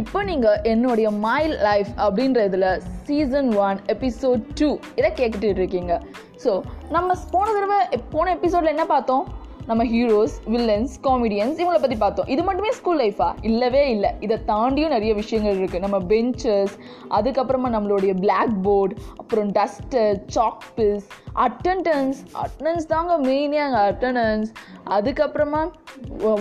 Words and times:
இப்போ 0.00 0.18
நீங்கள் 0.28 0.60
என்னுடைய 0.70 1.08
மை 1.24 1.42
லைஃப் 1.66 1.90
அப்படின்ற 2.04 2.40
இதில் 2.48 2.64
சீசன் 3.06 3.50
ஒன் 3.66 3.78
எபிசோட் 3.92 4.42
டூ 4.58 4.68
இதை 4.98 5.10
கேட்டுட்டு 5.20 5.48
இருக்கீங்க. 5.58 5.92
ஸோ 6.44 6.50
நம்ம 6.94 7.14
போன 7.34 7.46
தடவை 7.56 7.78
போன 8.14 8.26
எபிசோடில் 8.36 8.72
என்ன 8.74 8.86
பார்த்தோம்? 8.94 9.24
நம்ம 9.68 9.84
ஹீரோஸ் 9.92 10.34
வில்லன்ஸ் 10.52 10.94
காமெடியன்ஸ் 11.06 11.58
இவங்களை 11.62 11.80
பற்றி 11.84 11.98
பார்த்தோம். 12.02 12.28
இது 12.34 12.42
மட்டுமே 12.48 12.70
ஸ்கூல் 12.78 13.00
லைஃபா 13.02 13.28
இல்லவே 13.50 13.82
இல்லை. 13.94 14.10
இதை 14.26 14.36
தாண்டியும் 14.50 14.94
நிறைய 14.96 15.12
விஷயங்கள் 15.20 15.58
இருக்குது 15.60 15.84
நம்ம 15.86 15.98
பெஞ்சஸ் 16.12 16.74
அதுக்கப்புறமா 17.18 17.70
நம்மளுடைய 17.76 18.14
பிளாக் 18.24 18.54
போர்டு 18.66 18.94
அப்புறம் 19.20 19.50
duster 19.58 20.16
chalk piece 20.36 21.06
attendance 21.46 22.20
attendance 22.44 22.90
தாங்க 22.94 23.18
மெயினே 23.28 23.60
அங்கே 23.66 23.82
அட்டண்டன்ஸ் 23.90 24.50
அதுக்கப்புறமா 24.96 25.62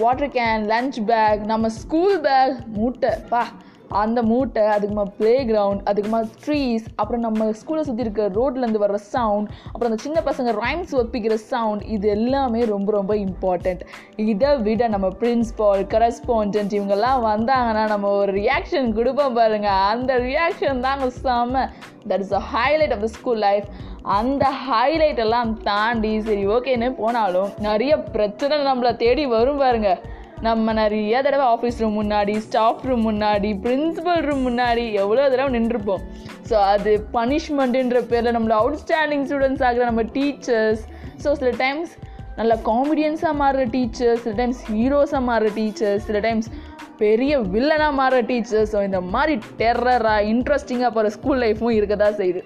வாட்டர் 0.04 0.34
கேன் 0.40 0.66
லஞ்ச் 0.74 1.00
பேக் 1.12 1.44
நம்ம 1.54 1.70
ஸ்கூல் 1.82 2.18
பேக் 2.28 2.58
மூட்டை. 2.80 3.14
பா 3.34 3.44
அந்த 3.90 4.22
மூட்டை 4.22 4.62
அதுக்குமா 4.64 5.04
ப்ளே 5.18 5.46
கிரவுண்ட் 5.46 5.82
அதுக்குமா 5.86 6.30
ட்ரீஸ் 6.46 6.86
அப்புறம் 6.96 7.22
நம்ம 7.22 7.52
ஸ்கூலை 7.52 7.82
சுற்றி 7.82 8.04
இருக்க 8.04 8.28
ரோட்லேருந்து 8.36 8.80
வர்ற 8.80 8.96
சவுண்ட் 9.10 9.50
அப்புறம் 9.66 9.92
அந்த 9.92 10.04
சின்ன 10.04 10.22
பசங்க 10.26 10.52
ரைம்ஸ் 10.62 10.96
ஒப்பிக்கிற 10.96 11.34
சவுண்ட் 11.34 11.82
இது 11.88 12.10
எல்லாமே 12.10 12.66
ரொம்ப 12.66 12.92
ரொம்ப 12.92 13.16
இம்பார்ட்டண்ட் 13.16 13.82
இதை 14.16 14.58
விட 14.58 14.88
நம்ம 14.88 15.08
பிரின்ஸ்பால் 15.20 15.86
கரஸ்பாண்டன்ட் 15.86 16.74
இவங்கெல்லாம் 16.74 17.22
வந்தாங்கன்னா 17.26 17.88
நம்ம 17.88 18.10
ஒரு 18.10 18.34
ரியாக்ஷன் 18.34 18.94
கொடுப்போம் 18.94 19.34
பாருங்கள் 19.34 19.72
அந்த 19.72 20.18
ரியாக்ஷன் 20.18 20.80
தாங்க 20.80 21.12
செம்ம. 21.24 21.66
That 22.08 22.20
is 22.20 22.34
a 22.34 22.42
highlight 22.54 22.94
of 22.94 23.00
the 23.00 23.08
school 23.08 23.38
life 23.38 23.68
அந்த 24.02 24.52
ஹைலைட் 24.70 25.18
எல்லாம் 25.18 25.62
தாண்டி 25.62 26.22
சரி 26.22 26.48
ஓகேன்னு 26.48 26.96
போனாலும் 26.96 27.52
நிறைய 27.58 27.98
பிரச்சனை 27.98 28.58
நம்மளை 28.58 28.96
தேடி 28.96 29.26
வரும் 29.26 29.58
பாருங்கள் 29.58 30.02
நம்ம 30.46 30.74
நிறைய 30.74 31.22
தடவை 31.22 31.46
ஆஃபீஸ் 31.54 31.80
ரூம் 31.82 31.98
முன்னாடி 32.02 32.34
ஸ்டாஃப் 32.46 32.82
ரூம் 32.88 33.06
முன்னாடி 33.10 33.50
பிரின்சிபல் 33.66 34.22
ரூம் 34.28 34.44
முன்னாடி 34.48 34.84
எவ்வளோ 35.02 35.28
தடவை 35.30 35.50
நின்றுருப்போம் 35.58 36.04
ஸோ 36.50 36.56
அது 36.74 36.92
பனிஷ்மெண்ட்டுன்ற 37.14 38.00
பேரில் 38.12 38.36
நம்மளை 38.38 38.58
அவுட்ஸ்டாண்டிங் 38.62 39.26
ஸ்டூடெண்ட்ஸ் 39.28 39.64
ஆகிற 39.64 39.86
நம்ம 39.86 40.04
டீச்சர்ஸ் 40.18 40.84
ஸோ 41.24 41.32
சில 41.42 41.52
டைம்ஸ் 41.58 41.94
நல்ல 42.36 42.54
காமெடியன்ஸாக 42.66 43.34
மாறுற 43.42 43.64
டீச்சர்ஸ் 43.76 44.22
சில 44.24 44.34
டைம்ஸ் 44.36 44.62
ஹீரோஸாக 44.72 45.24
மாறுற 45.30 45.50
டீச்சர்ஸ் 45.60 46.06
சில 46.10 46.20
டைம்ஸ் 46.20 46.50
பெரிய 46.98 47.40
வில்லனாக 47.54 47.94
மாறுற 48.02 48.20
டீச்சர்ஸ் 48.32 48.72
ஸோ 48.74 48.82
இந்த 48.84 49.02
மாதிரி 49.14 49.36
டெரராக 49.58 50.28
இன்ட்ரெஸ்டிங்காக 50.34 50.92
போகிற 50.92 51.10
ஸ்கூல் 51.10 51.42
லைஃப்பும் 51.42 51.76
இருக்க 51.78 51.96
தான் 51.96 52.20
செய்யுது. 52.20 52.44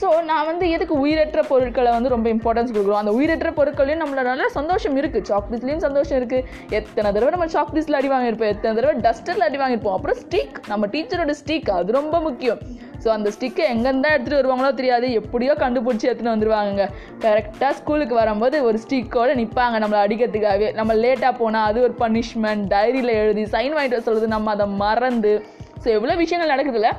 ஸோ 0.00 0.08
நான் 0.28 0.46
வந்து 0.48 0.64
எதுக்கு 0.74 0.94
உயிரற்ற 1.04 1.40
பொருட்களை 1.48 1.90
வந்து 1.94 2.12
ரொம்ப 2.12 2.26
இம்பார்ட்டன்ஸ் 2.34 2.70
கொடுக்குறோம்? 2.74 3.00
அந்த 3.02 3.12
உயிரற்ற 3.18 3.48
பொருட்களையும் 3.56 4.02
நம்மளோட 4.02 4.26
நல்ல 4.32 4.46
சந்தோஷம் 4.58 4.96
இருக்குது 5.00 5.28
சாக்பீஸ்லேயும் 5.30 5.82
சந்தோஷம் 5.86 6.18
இருக்குது 6.20 6.44
எத்தனை 6.78 7.08
தடவை 7.16 7.30
நம்ம 7.34 7.48
சாக்லேட்ஸில் 7.56 7.98
அடி 7.98 8.10
வாங்கியிருப்போம்? 8.12 8.52
எத்தனை 8.54 8.72
தடவை 8.78 8.94
டஸ்டரில் 9.06 9.46
அடி 9.48 9.58
வாங்கியிருப்போம்? 9.62 9.96
அப்புறம் 9.98 10.18
ஸ்டிக் 10.22 10.56
நம்ம 10.72 10.88
டீச்சரோட 10.94 11.34
ஸ்டிக் 11.42 11.70
அது 11.78 11.98
ரொம்ப 12.00 12.20
முக்கியம். 12.28 12.62
ஸோ 13.02 13.08
அந்த 13.16 13.28
ஸ்டிக்கை 13.36 13.66
எங்கேருந்தா 13.74 14.08
எடுத்துகிட்டு 14.14 14.40
வருவாங்களோ 14.40 14.72
தெரியாது. 14.80 15.06
எப்படியோ 15.20 15.52
கண்டுபிடிச்சி 15.64 16.08
எடுத்துகிட்டு 16.08 16.34
வந்துருவாங்க 16.34 16.88
கரெக்டாக 17.26 17.72
ஸ்கூலுக்கு 17.78 18.16
வரும்போது 18.22 18.56
ஒரு 18.70 18.78
ஸ்டிக்கோடு 18.84 19.38
நிற்பாங்க 19.42 19.78
நம்மளை 19.84 20.02
அடிக்கிறதுக்காகவே. 20.06 20.68
நம்ம 20.80 20.94
லேட்டாக 21.04 21.32
போனால் 21.42 21.68
அது 21.70 21.80
ஒரு 21.86 21.96
பனிஷ்மெண்ட் 22.02 22.66
டைரியில் 22.74 23.18
எழுதி 23.22 23.44
சைன் 23.54 23.74
வாங்கிட்டு 23.76 23.98
வர 23.98 24.06
சொல்கிறது 24.08 24.34
நம்ம 24.36 24.52
அதை 24.56 24.68
மறந்து. 24.84 25.34
ஸோ 25.84 25.88
எவ்வளோ 25.98 26.16
விஷயங்கள் 26.24 26.54
நடக்குதுல்ல? 26.56 26.90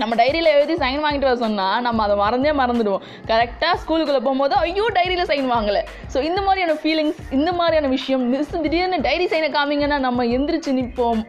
நம்ம 0.00 0.12
டைரியில் 0.20 0.50
எழுதி 0.56 0.74
சைன் 0.82 1.02
வாங்கிட்டு 1.04 1.28
வர 1.28 1.36
சொன்னால் 1.44 1.82
நம்ம 1.86 2.02
அதை 2.06 2.16
மறந்தே 2.22 2.52
மறந்துடுவோம். 2.60 3.04
கரெக்டாக 3.30 3.74
ஸ்கூலுக்குள்ளே 3.82 4.22
போகும்போது 4.26 4.54
ஐயோ 4.64 4.86
டைரியில் 4.96 5.28
சைன் 5.30 5.48
வாங்கலை. 5.54 5.82
ஸோ 6.12 6.18
இந்த 6.28 6.40
மாதிரியான 6.46 6.74
ஃபீலிங்ஸ் 6.82 7.20
இந்த 7.38 7.50
மாதிரியான 7.60 7.90
விஷயம் 7.96 8.24
மிஸ் 8.32 8.56
திடீர்னு 8.64 8.98
டைரி 9.06 9.26
சைனை 9.32 9.48
காமிங்கன்னா 9.56 9.98
நம்ம 10.08 10.26
எந்திரிச்சு 10.36 10.72
நிற்போம் 10.80 11.22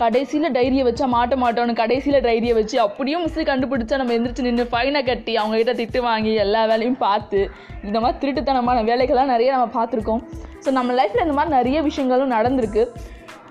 கடைசியில் 0.00 0.54
டைரியை 0.56 0.84
வச்சா 0.86 1.06
மாட்ட 1.14 1.34
மாட்டோம்னு 1.42 1.74
கடைசியில் 1.82 2.24
டைரியை 2.26 2.54
வச்சு 2.58 2.76
அப்படியும் 2.86 3.22
மிஸ்ஸு 3.24 3.44
கண்டுபிடிச்சா 3.50 4.00
நம்ம 4.00 4.14
எந்திரிச்சு 4.16 4.46
நின்று 4.46 4.64
ஃபைனை 4.72 5.00
கட்டி 5.10 5.34
அவங்ககிட்ட 5.42 5.74
திட்டு 5.80 6.00
வாங்கி 6.08 6.32
எல்லா 6.44 6.62
வேலையும் 6.70 6.98
பார்த்து 7.04 7.40
இந்த 7.86 7.98
மாதிரி 8.04 8.20
திருட்டுத்தனமான 8.22 8.82
வேலைகள்லாம் 8.90 9.32
நிறைய 9.34 9.50
நம்ம 9.56 9.68
பார்த்துருக்கோம். 9.78 10.22
ஸோ 10.64 10.70
நம்ம 10.78 10.92
லைஃப்பில் 11.00 11.24
இந்த 11.26 11.36
மாதிரி 11.38 11.56
நிறைய 11.58 11.80
விஷயங்களும் 11.88 12.34
நடந்திருக்கு. 12.36 12.84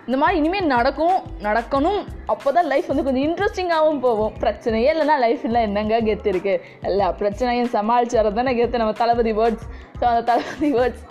இந்த 0.07 0.17
மாதிரி 0.21 0.39
இனிமேல் 0.41 0.69
நடக்கும் 0.73 1.17
நடக்கணும். 1.45 2.01
அப்போ 2.33 2.49
தான் 2.57 2.69
லைஃப் 2.71 2.89
வந்து 2.91 3.05
கொஞ்சம் 3.07 3.25
இன்ட்ரெஸ்டிங்காகவும் 3.27 4.03
போகும். 4.05 4.35
பிரச்சனையே 4.43 4.89
இல்லைன்னா 4.93 5.16
இல்லை 5.47 5.61
என்னங்க 5.67 5.99
கெத்து 6.07 6.29
இருக்குது 6.33 6.61
எல்லா 6.89 7.07
பிரச்சனையும் 7.21 7.73
சமாளிச்சு 7.77 8.38
தானே 8.39 8.53
கெத்து? 8.59 8.81
நம்ம 8.83 8.95
தளபதி 9.03 9.33
வேர்ட்ஸ் 9.41 9.66
ஸோ 9.99 10.05
அந்த 10.11 10.21
தளபதி 10.31 10.71
வேர்ட்ஸ் 10.77 11.03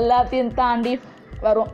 எல்லாத்தையும் 0.00 0.54
தாண்டி 0.62 0.94
வரும். 1.46 1.72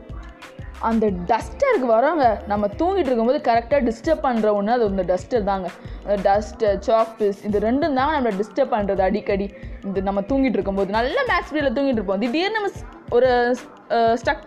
அந்த 0.87 1.05
டஸ்டருக்கு 1.29 1.87
வரோங்க. 1.97 2.25
நம்ம 2.51 2.65
தூங்கிட்டு 2.79 3.09
இருக்கும்போது 3.09 3.39
கரெக்டாக 3.47 3.81
டிஸ்டர்ப் 3.87 4.25
பண்ணுற 4.25 4.47
ஒன்று 4.57 4.73
அது 4.75 4.89
இந்த 4.93 5.03
டஸ்டர் 5.11 5.45
தாங்க. 5.51 5.67
அந்த 6.03 6.15
டஸ்டர் 6.27 6.79
சாக்பீஸ் 6.87 7.39
இது 7.47 7.59
ரெண்டும் 7.67 7.97
தாங்க 7.99 8.13
நம்மளை 8.17 8.33
டிஸ்டர்ப் 8.41 8.73
பண்ணுறது 8.75 9.03
அடிக்கடி. 9.07 9.47
இந்த 9.87 10.01
நம்ம 10.07 10.23
தூங்கிட்டு 10.29 10.57
இருக்கும்போது. 10.59 10.89
நல்ல 10.99 11.17
மேக்ஸ் 11.31 11.53
பீரியடில் 11.53 11.77
தூங்கிட்டு 11.77 12.01
இருப்போம். 12.01 12.21
திடீர்னு 12.25 12.57
நம்ம 12.57 12.69
ஒரு 13.17 13.29
ஸ்டக் 14.21 14.45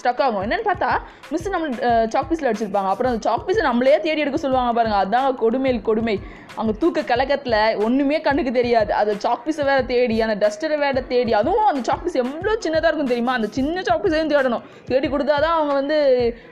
ஸ்டக் 0.00 0.22
ஆகும். 0.24 0.42
என்னென்னு 0.46 0.66
பார்த்தா 0.70 0.90
மிஸ் 1.32 1.46
நம்ம 1.54 1.68
சாக் 2.14 2.28
பீஸில் 2.30 2.48
அடிச்சிருப்பாங்க. 2.50 2.90
அப்புறம் 2.92 3.12
அந்த 3.12 3.22
சாக் 3.28 3.46
பீஸை 3.46 3.62
நம்மளே 3.68 3.96
தேடி 4.06 4.22
எடுக்க 4.24 4.40
சொல்லுவாங்க 4.44 4.72
பாருங்கள் 4.78 5.02
அதுதான் 5.02 5.28
கொடுமையில் 5.42 5.86
கொடுமை. 5.88 6.16
அங்கே 6.60 6.72
தூக்க 6.82 7.00
கலக்கத்தில் 7.10 7.56
ஒன்றுமே 7.86 8.16
கண்ணுக்கு 8.26 8.52
தெரியாது. 8.58 8.90
அது 9.00 9.10
சாக் 9.24 9.44
பீஸை 9.46 9.64
வேறு 9.70 9.82
தேடி 9.92 10.16
அந்த 10.26 10.36
டஸ்டரை 10.44 10.76
வேறு 10.84 11.02
தேடி 11.12 11.32
அதுவும் 11.40 11.68
அந்த 11.70 11.82
சாக் 11.88 12.04
பீஸ் 12.04 12.20
எவ்வளோ 12.22 12.54
சின்னதாக 12.64 12.90
இருக்கும் 12.90 13.12
தெரியுமா? 13.12 13.34
அந்த 13.38 13.50
சின்ன 13.58 13.82
சாக் 13.88 14.02
பீஸையும் 14.04 14.32
தேடணும். 14.34 14.64
தேடி 14.90 15.08
கொடுத்தா 15.14 15.36
தான் 15.46 15.56
அவங்க 15.58 15.74
வந்து 15.80 15.98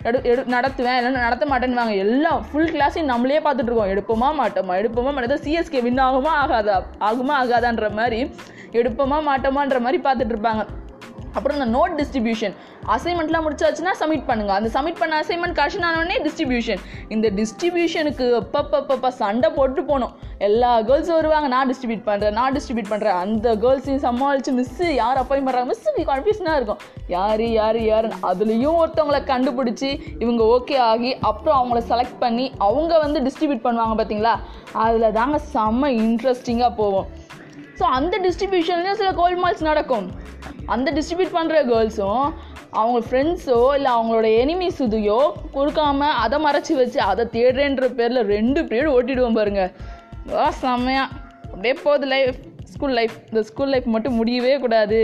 எடு 0.08 0.18
எடு 0.32 0.44
நடத்துவேன். 0.56 0.98
இல்லைன்னா 1.00 1.26
நடத்த 1.28 1.46
மாட்டேன்னுவாங்க. 1.52 1.96
எல்லாம் 2.06 2.40
ஃபுல் 2.50 2.72
கிளாஸையும் 2.74 3.12
நம்மளே 3.12 3.40
பார்த்துட்ருக்கோம் 3.46 3.92
எடுப்போமா 3.94 4.30
மாட்டோமா? 4.42 4.74
எடுப்போமா 4.82 5.12
மாட்டோம். 5.16 5.44
சிஎஸ்கே 5.46 5.82
வின் 5.88 6.04
ஆகுமா 6.08 6.34
ஆகாதா? 6.42 6.78
ஆகுமா 7.10 7.34
ஆகாதான்ற 7.42 7.88
மாதிரி 8.00 8.20
எடுப்போமா 8.80 9.18
மாட்டோமான்ற 9.30 9.78
மாதிரி 9.84 9.98
பார்த்துட்ருப்பாங்க 10.06 10.62
அப்புறம் 11.36 11.56
இந்த 11.58 11.68
நோட் 11.76 11.94
டிஸ்ட்ரிபியூஷன் 12.00 12.54
அசைன்மெண்ட்லாம் 12.96 13.46
முடிச்சாச்சுன்னா 13.46 13.94
சப்மிட் 14.02 14.26
பண்ணுங்கள் 14.30 14.56
அந்த 14.58 14.70
சப்மிட் 14.76 15.00
பண்ண 15.02 15.20
அசைன்மெண்ட் 15.22 15.56
கரெக்ஷன் 15.60 15.86
ஆனோடனே 15.88 16.18
டிஸ்ட்ரிபியூஷன் 16.26 16.82
இந்த 17.16 17.26
டிஸ்ட்ரிபியூஷனுக்கு 17.40 18.28
அப்பப்பப்பப்ப 18.42 19.10
சண்டை 19.22 19.50
போட்டு 19.58 19.82
போனோம் 19.90 20.14
எல்லா 20.48 20.70
கேர்ள்ஸும் 20.88 21.18
வருவாங்க. 21.18 21.48
நான் 21.54 21.68
டிஸ்ட்ரிபியூட் 21.70 22.06
பண்ணுறேன் 22.08 22.36
நான் 22.38 22.54
டிஸ்ட்ரிபியூட் 22.56 22.90
பண்ணுறேன் 22.92 23.18
அந்த 23.24 23.54
கேர்ள்ஸையும் 23.64 24.04
சமாளித்து 24.08 24.52
மிஸ்ஸு 24.58 24.88
யார் 25.02 25.20
அப்பாயின் 25.22 25.46
பண்ணுறாங்க 25.46 25.70
மிஸ் 25.72 25.84
கன்ஃபியூஷனாக 26.10 26.58
இருக்கும். 26.60 26.80
யார் 27.14 27.44
யார் 27.58 27.78
யாருன்னு. 27.90 28.18
அதுலேயும் 28.30 28.78
ஒருத்தவங்களை 28.82 29.20
கண்டுபிடிச்சி 29.32 29.90
இவங்க 30.24 30.42
ஓகே 30.56 30.76
ஆகி 30.90 31.10
அப்புறம் 31.30 31.58
அவங்கள 31.60 31.80
செலக்ட் 31.92 32.18
பண்ணி 32.24 32.46
அவங்க 32.68 32.92
வந்து 33.04 33.20
டிஸ்ட்ரிபியூட் 33.26 33.64
பண்ணுவாங்க 33.66 33.96
பார்த்தீங்களா 34.00 34.34
அதில் 34.84 35.16
தாங்க 35.20 35.40
செம்ம 35.54 35.90
இன்ட்ரெஸ்டிங்காக 36.02 36.72
போவோம் 36.80 37.08
ஸோ 37.78 37.84
அந்த 37.96 38.14
டிஸ்ட்ரிபியூஷன்லேயும் 38.26 39.00
சில 39.02 39.10
கோல்மால்ஸ் 39.22 39.68
நடக்கும். 39.70 40.06
அந்த 40.74 40.88
டிஸ்ட்ரிபியூட் 40.96 41.36
பண்ணுற 41.36 41.58
கேர்ள்ஸும் 41.72 42.26
அவங்க 42.80 42.98
ஃப்ரெண்ட்ஸோ 43.06 43.58
இல்லை 43.76 43.90
அவங்களோட 43.96 44.28
எனிமிஸ் 44.42 44.80
இதையோ 44.86 45.20
கொடுக்காம 45.56 46.08
அதை 46.24 46.38
மறைச்சி 46.46 46.74
வச்சு 46.80 46.98
அதை 47.10 47.24
தேடுறேன்ற 47.36 47.86
பேரில் 48.00 48.28
ரெண்டு 48.34 48.62
பீரியட் 48.70 48.94
ஓட்டிடுவோம் 48.96 49.38
பாருங்க. 49.40 49.64
வா 50.34 50.46
செம்மையாக 50.64 51.24
அப்படியே 51.52 51.74
போகுது 51.86 52.06
லைஃப் 52.12 52.38
ஸ்கூல் 52.72 52.94
லைஃப் 52.98 53.14
இந்த 53.28 53.42
ஸ்கூல் 53.48 53.70
லைஃப் 53.72 53.86
மட்டும் 53.92 54.16
முடியவே 54.20 54.54
கூடாது. 54.62 54.98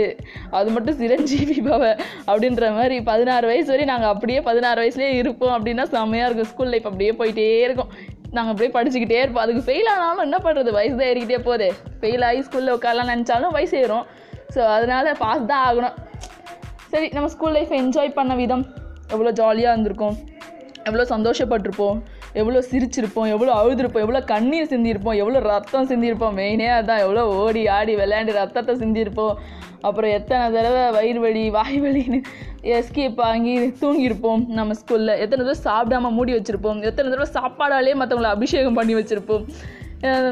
அது 0.57 0.69
மட்டும் 0.73 0.97
சிரஞ்சீவி 1.01 1.55
பவ 1.67 1.83
அப்படின்ற 2.31 2.65
மாதிரி 2.77 2.97
பதினாறு 3.11 3.45
வயசு 3.51 3.69
வரையும் 3.71 3.91
நாங்கள் 3.93 4.11
அப்படியே 4.13 4.39
பதினாறு 4.47 4.79
வயசுலேயே 4.83 5.13
இருப்போம் 5.21 5.55
அப்படின்னா 5.57 5.85
செம்மையாக 5.93 6.27
இருக்கும். 6.29 6.51
ஸ்கூல் 6.51 6.71
லைஃப் 6.73 6.89
அப்படியே 6.89 7.13
போயிட்டே 7.21 7.47
இருக்கும். 7.67 7.91
நாங்கள் 8.35 8.51
அப்படியே 8.53 8.73
படிச்சுக்கிட்டே 8.75 9.21
இருப்போம். 9.23 9.43
அதுக்கு 9.45 9.63
ஃபெயில் 9.67 9.89
ஆனாலும் 9.93 10.25
என்ன 10.27 10.37
பண்ணுறது 10.45 10.71
வயசு 10.77 10.95
தான் 10.99 11.09
ஏறிக்கிட்டே 11.11 11.39
போகுது. 11.47 11.69
ஃபெயில் 12.01 12.25
ஆகி 12.29 12.41
ஸ்கூலில் 12.47 12.75
உட்காரலாம் 12.75 13.11
நினச்சாலும் 13.13 13.55
வயசு 13.57 13.75
ஏறும். 13.83 14.05
ஸோ 14.55 14.61
அதனால் 14.75 15.09
பாஸ் 15.23 15.49
தான் 15.51 15.65
ஆகணும். 15.69 15.95
சரி 16.91 17.07
நம்ம 17.15 17.29
ஸ்கூல் 17.35 17.55
லைஃப்பை 17.57 17.77
என்ஜாய் 17.83 18.17
பண்ண 18.17 18.33
விதம் 18.41 18.65
எவ்வளோ 19.13 19.31
ஜாலியாக 19.39 19.73
இருந்திருக்கும் 19.73 20.15
எவ்வளோ 20.87 21.05
சந்தோஷப்பட்டிருப்போம் 21.13 21.97
எவ்வளோ 22.41 22.61
சிரிச்சிருப்போம் 22.69 23.27
எவ்வளோ 23.33 23.51
அழுதுருப்போம் 23.59 24.03
எவ்வளோ 24.05 24.21
கண்ணீர் 24.31 24.71
சிந்தியிருப்போம் 24.71 25.17
எவ்வளோ 25.21 25.39
ரத்தம் 25.51 25.89
சிந்தியிருப்போம். 25.91 26.35
மெயினே 26.39 26.69
அதான் 26.77 27.03
எவ்வளோ 27.05 27.23
ஓடி 27.41 27.61
ஆடி 27.75 27.93
விளையாண்டு 27.99 28.33
ரத்தத்தை 28.39 28.73
சிந்தியிருப்போம். 28.83 29.35
அப்புறம் 29.87 30.13
எத்தனை 30.17 30.43
தடவை 30.55 30.83
வயிறு 30.95 31.19
வலி 31.25 31.43
வாய் 31.55 31.79
வலின்னு 31.83 32.19
எஸ்கேப் 32.75 33.21
வாங்கி 33.23 33.53
தூங்கியிருப்போம் 33.81 34.43
நம்ம 34.57 34.75
ஸ்கூலில் 34.81 35.19
எத்தனை 35.23 35.39
தடவை 35.41 35.57
சாப்பிடாம 35.67 36.11
மூடி 36.17 36.33
வச்சுருப்போம். 36.37 36.79
எத்தனை 36.89 37.07
தடவை 37.07 37.29
சாப்பாடாலே 37.37 37.95
மற்றவங்கள 38.01 38.31
அபிஷேகம் 38.37 38.77
பண்ணி 38.79 38.95
வச்சுருப்போம். 38.99 39.45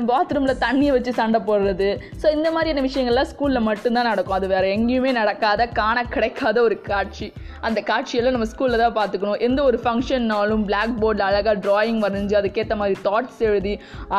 பாத்ரூமில் 0.09 0.59
தண்ணியை 0.63 0.91
வச்சு 0.95 1.12
சண்டை 1.19 1.39
போடுறது. 1.50 1.89
ஸோ 2.21 2.27
இந்த 2.35 2.47
மாதிரியான 2.56 2.83
விஷயங்கள்லாம் 2.88 3.29
ஸ்கூலில் 3.31 3.65
மட்டும்தான் 3.68 4.09
நடக்கும். 4.12 4.35
அது 4.38 4.47
வேறு 4.53 4.68
எங்கேயுமே 4.77 5.12
நடக்காத 5.19 5.68
காண 5.79 5.97
கிடைக்காத 6.15 6.57
ஒரு 6.68 6.77
காட்சி. 6.89 7.27
அந்த 7.68 7.79
காட்சியெல்லாம் 7.89 8.35
நம்ம 8.35 8.47
ஸ்கூலில் 8.53 8.83
தான் 8.83 8.95
பார்த்துக்கணும். 9.00 9.39
எந்த 9.47 9.59
ஒரு 9.69 9.79
ஃபங்க்ஷன்னாலும் 9.83 10.65
பிளாக் 10.69 10.97
போர்டில் 11.03 11.25
அழகாக 11.29 11.56
ட்ராயிங் 11.65 12.01
வரைஞ்சி 12.06 12.38
அதுக்கேற்ற 12.41 12.75
மாதிரி 12.81 12.97
தாட்ஸ் 13.07 13.41
எழுதி 13.50 13.73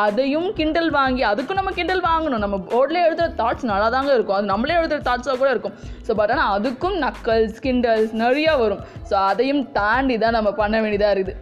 அதையும் 0.05 0.49
கிண்டல் 0.61 0.91
வாங்கி 0.99 1.25
அதுக்கும் 1.33 1.61
நம்ம 1.61 1.75
கிண்டல் 1.81 2.05
வாங்கணும். 2.11 2.45
நம்ம 2.47 2.59
போர்டில் 2.73 3.05
எழுதுகிற 3.07 3.31
தாட்ஸ் 3.43 3.71
நல்லா 3.73 3.89
தாங்க 3.97 4.13
இருக்கும். 4.17 4.39
அது 4.41 4.53
நம்மளே 4.55 4.79
எழுதுகிற 4.81 5.03
தாட்ஸாக 5.11 5.39
கூட 5.43 5.51
இருக்கும். 5.55 5.77
ஸோ 6.09 6.15
பட் 6.21 6.35
ஆனால் 6.37 6.53
அதுக்கும் 6.57 6.99
நக்கல்ஸ் 7.07 7.63
கிண்டல்ஸ் 7.69 8.15
நிறையா 8.25 8.55
வரும். 8.65 8.85
ஸோ 9.11 9.17
அதையும் 9.31 9.65
தாண்டி 9.81 10.19
தான் 10.27 10.39
நம்ம 10.41 10.53
பண்ண 10.63 10.77
வேண்டியதாக 10.85 11.17
இருக்குது. 11.19 11.39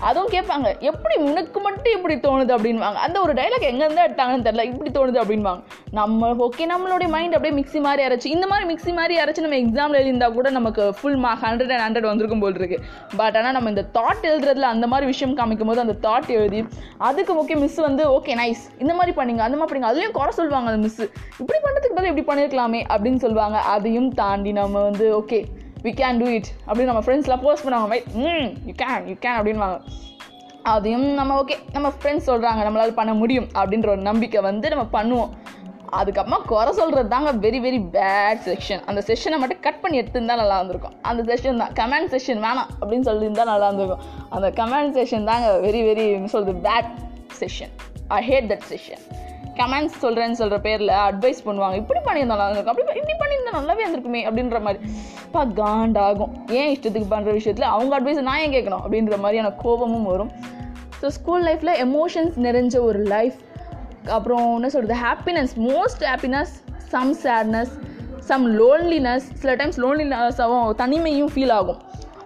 அதுவும் 0.00 0.30
கேட்பாங்க 0.30 0.68
எப்படி 0.78 1.14
உனக்கு 1.28 1.60
மட்டும் 1.60 1.94
இப்படி 1.96 2.14
தோணுது? 2.14 2.52
அப்படின்வாங்க 2.56 2.98
அந்த 3.06 3.20
ஒரு 3.20 3.32
டைலாக் 3.32 3.66
எங்கேருந்து 3.70 4.04
எடுத்தாங்கன்னு 4.06 4.46
தெரில 4.48 4.64
இப்படி 4.64 4.90
தோணுது 4.90 5.18
அப்படின்வாங்க 5.22 5.62
நம்ம 5.90 6.30
ஓகே 6.46 6.64
நம்மளுடைய 6.72 7.08
மைண்ட் 7.08 7.34
அப்படியே 7.34 7.62
மிக்ஸி 7.62 7.80
மாதிரி 7.80 8.02
அரைச்சி 8.06 8.26
இந்த 8.26 8.46
மாதிரி 8.46 8.74
மிக்ஸி 8.74 8.92
மாதிரி 8.92 9.20
அரைச்சி 9.22 9.44
நம்ம 9.44 9.56
எக்ஸாமில் 9.56 9.98
எழுதியிருந்தா 10.00 10.32
கூட 10.32 10.50
நமக்கு 10.50 10.94
ஃபுல் 11.00 11.16
மா 11.16 11.32
ஹண்ட்ரட் 11.42 11.72
அண்ட் 11.76 11.84
ஹண்ட்ரட் 11.86 12.08
வந்திருக்கும் 12.10 12.40
போல் 12.40 12.54
இருக்கு. 12.54 12.78
பட் 13.16 13.36
ஆனால் 13.36 13.52
நம்ம 13.52 13.68
இந்த 13.68 13.84
தாட் 13.98 14.24
எழுதுறதுல 14.32 14.70
அந்த 14.74 14.86
மாதிரி 14.86 15.06
விஷயம் 15.06 15.36
காமிக்கும் 15.36 15.66
போது 15.66 15.80
அந்த 15.80 15.96
தாட் 16.08 16.28
எழுதி 16.28 16.66
அதுக்கு 16.98 17.44
ஓகே 17.44 17.56
மிஸ் 17.60 17.74
வந்து 17.74 18.04
ஓகே 18.18 18.34
நைஸ் 18.42 18.64
இந்த 18.78 18.94
மாதிரி 18.94 19.16
பண்ணீங்க 19.16 19.44
அந்த 19.48 19.58
மாதிரி 19.58 19.72
பண்ணீங்க. 19.72 19.90
அதுலேயும் 19.92 20.16
குறை 20.20 20.30
சொல்லுவாங்க 20.30 20.70
அந்த 20.70 20.82
மிஸ் 20.86 21.02
இப்படி 21.38 21.58
பண்ணுறதுக்கு 21.64 21.98
பதில் 21.98 22.12
இப்படி 22.12 22.26
பண்ணியிருக்கலாமே 22.30 22.82
அப்படின்னு 22.94 23.16
சொல்லுவாங்க. 23.16 23.58
அதையும் 23.58 24.10
தாண்டி 24.10 24.52
நம்ம 24.52 24.82
வந்து 24.82 25.06
okay 25.20 25.40
we 25.86 25.92
can 26.02 26.20
do 26.22 26.28
it 26.36 26.50
அப்படின்னு 26.68 26.90
நம்ம 26.92 27.02
ஃப்ரெண்ட்ஸ்லாம் 27.06 27.44
போஸ்ட் 27.46 27.64
பண்ணுவாங்க. 27.66 27.88
வை 27.94 28.00
ம் 28.26 28.48
யூ 28.68 28.74
கேன் 28.84 29.04
யூ 29.10 29.16
கேன் 29.24 29.38
அப்படின்வாங்க 29.38 29.78
அதையும் 30.70 31.08
நம்ம 31.18 31.34
ஓகே 31.40 31.56
நம்ம 31.74 31.88
ஃப்ரெண்ட்ஸ் 31.98 32.28
சொல்கிறாங்க 32.30 32.60
நம்மளால் 32.66 32.98
பண்ண 33.00 33.12
முடியும் 33.20 33.46
அப்படின்ற 33.60 33.88
ஒரு 33.92 34.02
நம்பிக்கை 34.08 34.40
வந்து 34.46 34.66
நம்ம 34.72 34.84
பண்ணுவோம். 34.96 35.32
அதுக்கப்புறமா 35.98 36.38
குறை 36.50 36.70
சொல்கிறது 36.78 37.08
தாங்க 37.12 37.32
வெரி 37.44 37.58
வெரி 37.66 37.78
பேட் 37.96 38.40
செக்ஷன் 38.46 38.82
அந்த 38.90 39.00
செஷனை 39.08 39.36
மட்டும் 39.42 39.60
கட் 39.66 39.80
பண்ணி 39.82 39.96
எடுத்துருந்தா 40.00 40.36
நல்லா 40.40 40.56
இருந்திருக்கும். 40.60 40.96
அந்த 41.10 41.20
செஷன் 41.30 41.60
தான். 41.62 41.72
கமெண்ட் 41.80 42.10
செஷன் 42.14 42.42
வேணாம் 42.46 42.70
அப்படின்னு 42.80 43.08
சொல்லியிருந்தால் 43.10 43.50
நல்லா 43.52 43.68
இருந்திருக்கும். 43.70 44.02
அந்த 44.36 44.48
கமெண்ட் 44.60 44.96
செஷன் 44.98 45.28
தாங்க 45.30 45.52
வெரி 45.66 45.82
வெரி 45.90 46.06
சொல்கிறது 46.34 46.58
bad 46.68 46.90
session 47.42 47.74
I 48.18 48.20
hate 48.30 48.48
that 48.52 48.66
session 48.72 49.04
comments 49.60 50.02
சொல்கிறேன்னு 50.04 50.38
சொல்கிற 50.40 50.58
பேரில் 50.66 50.94
அட்வைஸ் 51.08 51.46
பண்ணுவாங்க. 51.46 51.76
இப்படி 51.82 52.00
பண்ணியிருந்தா 52.08 52.34
நல்லா 52.34 52.48
இருந்திருக்கும். 52.48 52.74
அப்படி 52.74 52.88
நல்லாவே 53.58 53.82
இருந்திருக்குமே 53.84 54.22
அப்படின்ற 54.28 54.60
மாதிரி. 54.66 54.80
பா 55.34 55.42
காண்டாகும். 55.60 56.32
ஏன் 56.58 56.70
இஷ்டத்துக்கு 56.74 57.08
பண்ணுற 57.14 57.32
விஷயத்தில் 57.38 57.68
அவங்க 57.74 57.92
அட்வைஸ் 57.98 58.26
நான் 58.28 58.42
ஏன் 58.44 58.54
கேட்கணும் 58.56 58.82
அப்படின்ற 58.84 59.16
மாதிரியான 59.24 59.50
கோபமும் 59.64 60.06
வரும். 60.12 60.32
ஸோ 61.00 61.08
ஸ்கூல் 61.18 61.44
லைஃப்பில் 61.48 61.74
எமோஷன்ஸ் 61.86 62.36
நிறைஞ்ச 62.46 62.76
ஒரு 62.88 63.00
லைஃப் 63.14 63.36
அப்புறம் 64.16 64.46
என்ன 64.58 64.68
சொல்கிறது 64.74 64.96
happiness 65.06 65.52
most 65.68 66.04
happiness 66.10 66.54
some 66.94 67.12
sadness 67.24 67.72
some 68.28 68.44
loneliness 68.60 69.26
சில 69.40 69.50
டைம்ஸ் 69.60 69.78
லோன்லினஸாகவும் 69.84 70.70
தனிமையும் 70.82 71.30
ஃபீல் 71.34 71.54
ஆகும். 71.58 71.80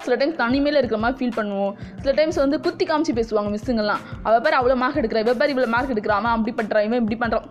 சில 0.04 0.14
டைம்ஸ் 0.20 0.38
தனிமையில் 0.42 0.78
இருக்கிற 0.80 0.98
மாதிரி 1.02 1.18
ஃபீல் 1.18 1.34
பண்ணுவோம். 1.38 1.72
சில 2.02 2.12
டைம்ஸ் 2.18 2.38
வந்து 2.42 2.58
குத்தி 2.66 2.84
காமிச்சு 2.90 3.14
பேசுவாங்க 3.18 3.50
மிஸ்ஸுங்கெல்லாம் 3.54 4.04
அவள் 4.26 4.44
பேர் 4.44 4.58
அவ்வளோ 4.60 4.76
மார்க் 4.82 5.00
எடுக்கிறா. 5.00 5.24
இவ 5.26 5.34
பேர் 5.40 5.52
இவ்வளோ 5.54 5.68
மார்க் 5.74 5.92
எடுக்கிறாம 5.94 6.30
அப்படி 6.36 6.54
பண்ணுறான் 6.60 6.86
இவன் 6.88 7.00
இப்படி 7.02 7.18
பண்ணுறான் 7.22 7.48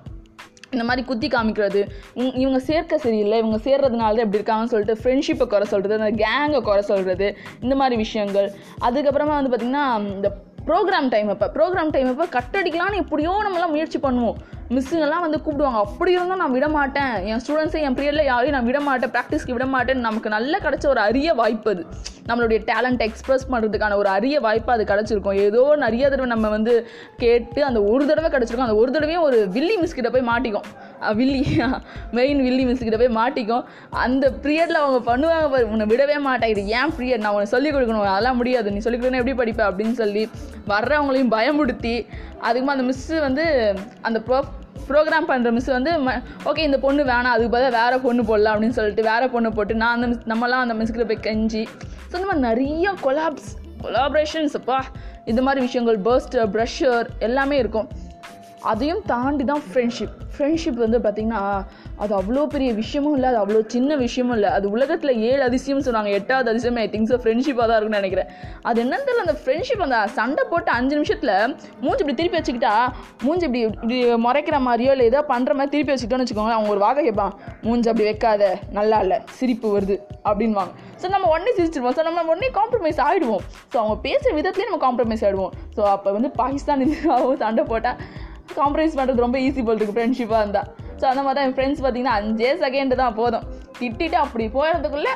இந்த 0.71 0.83
மாதிரி 0.83 1.07
குத்தி 1.07 1.27
காமிக்கிறது 1.27 1.81
இவங்க- 2.13 2.59
சேர்க்க 2.59 2.97
சரியில்லை 2.97 3.37
இவங்க 3.37 3.57
சேர்றதுனால 3.57 3.97
தான் 3.97 4.17
எப்படி 4.17 4.43
இருக்காங்கன்னு 4.43 4.73
சொல்லிட்டு 4.73 5.01
ஃப்ரெண்ட்ஷிப்பை 5.03 5.47
குறை 5.47 5.67
சொல்கிறது 5.67 6.03
அந்த 6.03 6.25
கேங்கை 6.25 6.61
குறை 6.61 6.81
சொல்கிறது 6.81 7.37
இந்த 7.61 7.75
மாதிரி 7.75 7.95
விஷயங்கள். 7.95 8.51
அதுக்கப்புறமா 8.81 9.39
வந்து 9.39 9.57
பார்த்திங்கன்னா 9.57 9.99
இந்த 9.99 10.37
ப்ரோக்ராம் 10.67 11.09
டைம் 11.09 11.29
அப்போ 11.29 11.47
ப்ரோக்ராம் 11.53 11.89
டைம் 11.89 12.19
அப்போ 12.19 12.39
கட்டடிக்கலாம்னு 12.39 12.95
எப்படியோ 12.95 13.31
நம்மலாம் 13.45 13.69
முயற்சி 13.69 13.99
பண்ணுவோம். 13.99 14.35
மிஸ்ஸுங்கெல்லாம் 14.75 15.25
வந்து 15.25 15.39
கூப்பிடுவாங்க. 15.45 15.79
அப்படி 15.87 16.11
இருந்தும் 16.15 16.41
நான் 16.43 16.55
விட 16.57 16.67
மாட்டேன் 16.77 17.13
என் 17.31 17.41
ஸ்டூடெண்ட்ஸை 17.43 17.81
என் 17.87 17.97
பீரியடில் 17.97 18.29
யாரையும் 18.31 18.55
நான் 18.57 18.67
விட 18.69 18.79
மாட்டேன் 18.87 19.11
ப்ராக்டிஸ்க்கு 19.15 19.55
விட 19.57 19.67
மாட்டேன் 19.75 20.07
நமக்கு 20.07 20.29
நல்ல 20.37 20.59
கிடைச்ச 20.65 20.85
ஒரு 20.93 21.01
அரிய 21.07 21.33
வாய்ப்பு 21.41 21.71
அது. 21.73 21.83
நம்மளுடைய 22.29 22.59
டேலண்ட் 22.69 23.01
எக்ஸ்ப்ரெஸ் 23.05 23.45
பண்ணுறதுக்கான 23.51 23.95
ஒரு 24.01 24.09
அரிய 24.15 24.35
வாய்ப்பு 24.45 24.71
அது 24.73 24.83
கிடச்சிருக்கும். 24.91 25.37
ஏதோ 25.45 25.61
நிறைய 25.83 26.03
தடவை 26.11 26.27
நம்ம 26.33 26.49
வந்து 26.55 26.73
கேட்டு 27.23 27.61
அந்த 27.69 27.79
ஒரு 27.93 28.03
தடவை 28.09 28.29
கிடச்சிருக்கோம். 28.35 28.67
அந்த 28.67 28.77
ஒரு 28.81 28.91
தடவையும் 28.95 29.25
ஒரு 29.29 29.39
வில்லி 29.55 29.77
மிஸ்கிட்ட 29.83 30.11
போய் 30.15 30.29
மாட்டிக்கும். 30.31 30.67
வில்லி 31.19 31.41
மெயின் 32.17 32.39
வில்லி 32.47 32.63
மிஸ்கிட்ட 32.69 32.99
போய் 33.01 33.17
மாட்டிக்கும். 33.19 33.65
அந்த 34.05 34.25
பீரியடில் 34.43 34.81
அவங்க 34.83 34.99
பண்ணுவாங்க 35.09 35.49
பாரு, 35.53 35.65
உன்னை 35.73 35.87
விடவே 35.93 36.17
மாட்டேன். 36.27 36.53
இது 36.53 36.61
ஏன் 36.77 36.93
பீரியட் 36.99 37.25
நான் 37.25 37.35
உனக்கு 37.37 37.55
சொல்லிக் 37.55 37.75
கொடுக்கணும். 37.75 38.05
அதெல்லாம் 38.13 38.39
முடியாது. 38.41 38.73
நீ 38.75 38.81
சொல்லிக் 38.87 39.03
கொடுக்கணும் 39.03 39.23
எப்படி 39.23 39.37
படிப்ப? 39.41 39.71
அப்படின்னு 39.71 39.97
சொல்லி 40.03 40.23
வர்றவங்களையும் 40.73 41.33
பயமுடுத்தி 41.37 41.95
அதுக்குமே 42.47 42.73
அந்த 42.77 42.87
மிஸ்ஸு 42.89 43.15
வந்து 43.27 43.45
அந்த 44.07 44.17
ப்ரோ 44.27 44.39
ப்ரோக்ராம் 44.89 45.29
பண்ணுற 45.31 45.51
மிஸ் 45.57 45.71
வந்து 45.77 45.91
ஓகே 46.49 46.63
இந்த 46.69 46.77
பொண்ணு 46.85 47.03
வேணாம் 47.03 47.33
அதுக்கு 47.35 47.53
பதிலாக 47.55 47.73
வேறு 47.79 47.97
பொண்ணு 48.05 48.23
போடலாம் 48.29 48.53
அப்படின்னு 48.55 48.77
சொல்லிட்டு 48.79 49.03
வேறு 49.11 49.29
பொண்ணு 49.35 49.51
போட்டு 49.57 49.75
நான் 49.83 49.95
அந்த 49.97 50.07
மிஸ் 50.11 50.27
நம்மலாம் 50.31 50.63
அந்த 50.65 50.77
மிஸ்கிட்ட 50.79 51.07
போய் 51.11 51.25
கெஞ்சி 51.27 51.63
ஸோ 52.09 52.13
இந்த 52.19 52.27
மாதிரி 52.29 52.45
நிறைய 52.49 52.93
கொலாப்ஸ் 53.05 53.49
கொலாபரேஷன்ஸ் 53.83 54.55
அப்பா. 54.59 54.77
இந்த 55.31 55.41
மாதிரி 55.41 55.61
விஷயங்கள் 55.65 55.97
பர்ஸ்டர் 56.07 56.49
ப்ரஷர் 56.55 57.07
எல்லாமே 57.27 57.57
இருக்கும். 57.63 57.87
அதையும் 58.71 59.01
தாண்டி 59.11 59.43
தான் 59.49 59.63
ஃப்ரெண்ட்ஷிப் 59.67 60.15
ஃப்ரெண்ட்ஷிப் 60.35 60.79
வந்து 60.83 60.97
பார்த்திங்கன்னா 61.05 61.41
அது 62.03 62.13
அவ்வளோ 62.17 62.41
பெரிய 62.53 62.69
விஷயமும் 62.79 63.15
இல்லை 63.17 63.27
அது 63.31 63.39
அவ்வளோ 63.41 63.61
சின்ன 63.73 63.95
விஷயமும் 64.03 64.35
இல்லை. 64.37 64.49
அது 64.57 64.65
உலகத்தில் 64.75 65.13
ஏழு 65.29 65.41
அதிசயம்னு 65.47 65.85
சொன்னாங்க 65.87 66.11
எட்டாவது 66.17 66.49
அதிசயம் 66.51 66.79
ஐ 66.83 66.85
திங்க் 66.93 67.09
ஸோ 67.11 67.17
ஃப்ரெண்ட்ஷிப்பாக 67.23 67.65
தான் 67.69 67.77
இருக்கும்னு 67.77 68.01
நினைக்கிறேன். 68.01 68.29
அது 68.69 68.77
என்னன்னு 68.83 69.05
தெரியல 69.07 69.25
அந்த 69.25 69.35
ஃப்ரெண்ட்ஷிப் 69.41 69.83
அந்த 69.87 69.99
சண்டை 70.17 70.43
போட்டு 70.51 70.71
அஞ்சு 70.77 70.93
நிமிஷத்தில் 70.99 71.33
மூஞ்சி 71.83 72.01
இப்படி 72.03 72.17
திருப்பி 72.21 72.39
வச்சுக்கிட்டா 72.39 72.73
மூஞ்சி 73.25 73.45
இப்படி 73.49 73.61
இப்படி 73.61 73.97
முறைக்கிற 74.27 74.59
மாதிரியோ 74.67 74.93
இல்லை 74.95 75.07
ஏதோ 75.11 75.23
பண்ணுற 75.33 75.53
மாதிரி 75.59 75.73
திருப்பி 75.75 75.93
வச்சுக்கிட்டோன்னு 75.93 76.27
வச்சுக்கோங்க 76.27 76.55
அவங்க 76.57 76.71
ஒரு 76.75 76.83
வாக 76.87 77.03
கேட்பான் 77.07 77.35
மூஞ்சி 77.67 77.89
அப்படி 77.93 78.07
வைக்காத 78.09 78.51
நல்லா 78.79 78.99
இல்லை 79.05 79.19
சிரிப்பு 79.39 79.67
வருது 79.75 79.97
அப்படின்வாங்க 80.29 80.71
ஸோ 81.01 81.09
நம்ம 81.15 81.27
உடனே 81.33 81.51
சிரிச்சிருவோம். 81.59 81.97
ஸோ 81.97 82.03
நம்ம 82.07 82.23
உடனே 82.33 82.49
காம்ப்ரமைஸ் 82.61 83.01
ஆகிடுவோம் 83.09 83.43
ஸோ 83.73 83.75
அவங்க 83.81 83.97
பேசுகிற 84.07 84.33
விதத்துலேயே 84.39 84.69
நம்ம 84.71 84.81
காம்ப்ரமைஸ் 84.87 85.23
ஆகிடுவோம் 85.27 85.53
ஸோ 85.77 85.83
அப்போ 85.95 86.09
வந்து 86.17 86.31
பாகிஸ்தான் 86.41 86.83
இந்தியாவும் 86.87 87.39
சண்டை 87.45 87.65
போட்டால் 87.73 87.99
காம்ப்ரமைஸ் 88.57 88.97
பண்ணுறது 88.99 89.25
ரொம்ப 89.25 89.39
ஈஸி 89.47 89.63
போல் 89.69 89.83
ஃப்ரெண்ட்ஷிப்பாக 89.95 90.43
இருந்தால் 90.45 90.69
ஸோ 91.01 91.05
அந்த 91.11 91.21
மாதிரி 91.25 91.37
தான் 91.39 91.47
என் 91.49 91.57
ஃப்ரெண்ட்ஸ் 91.57 91.81
பார்த்தீங்கன்னா 91.83 92.15
அஞ்சே 92.21 92.53
செகண்ட் 92.63 93.01
தான் 93.01 93.17
போதும். 93.19 93.45
திட்டிட்டு 93.81 94.17
அப்படி 94.25 94.47
போகிறதுக்குள்ளே 94.55 95.13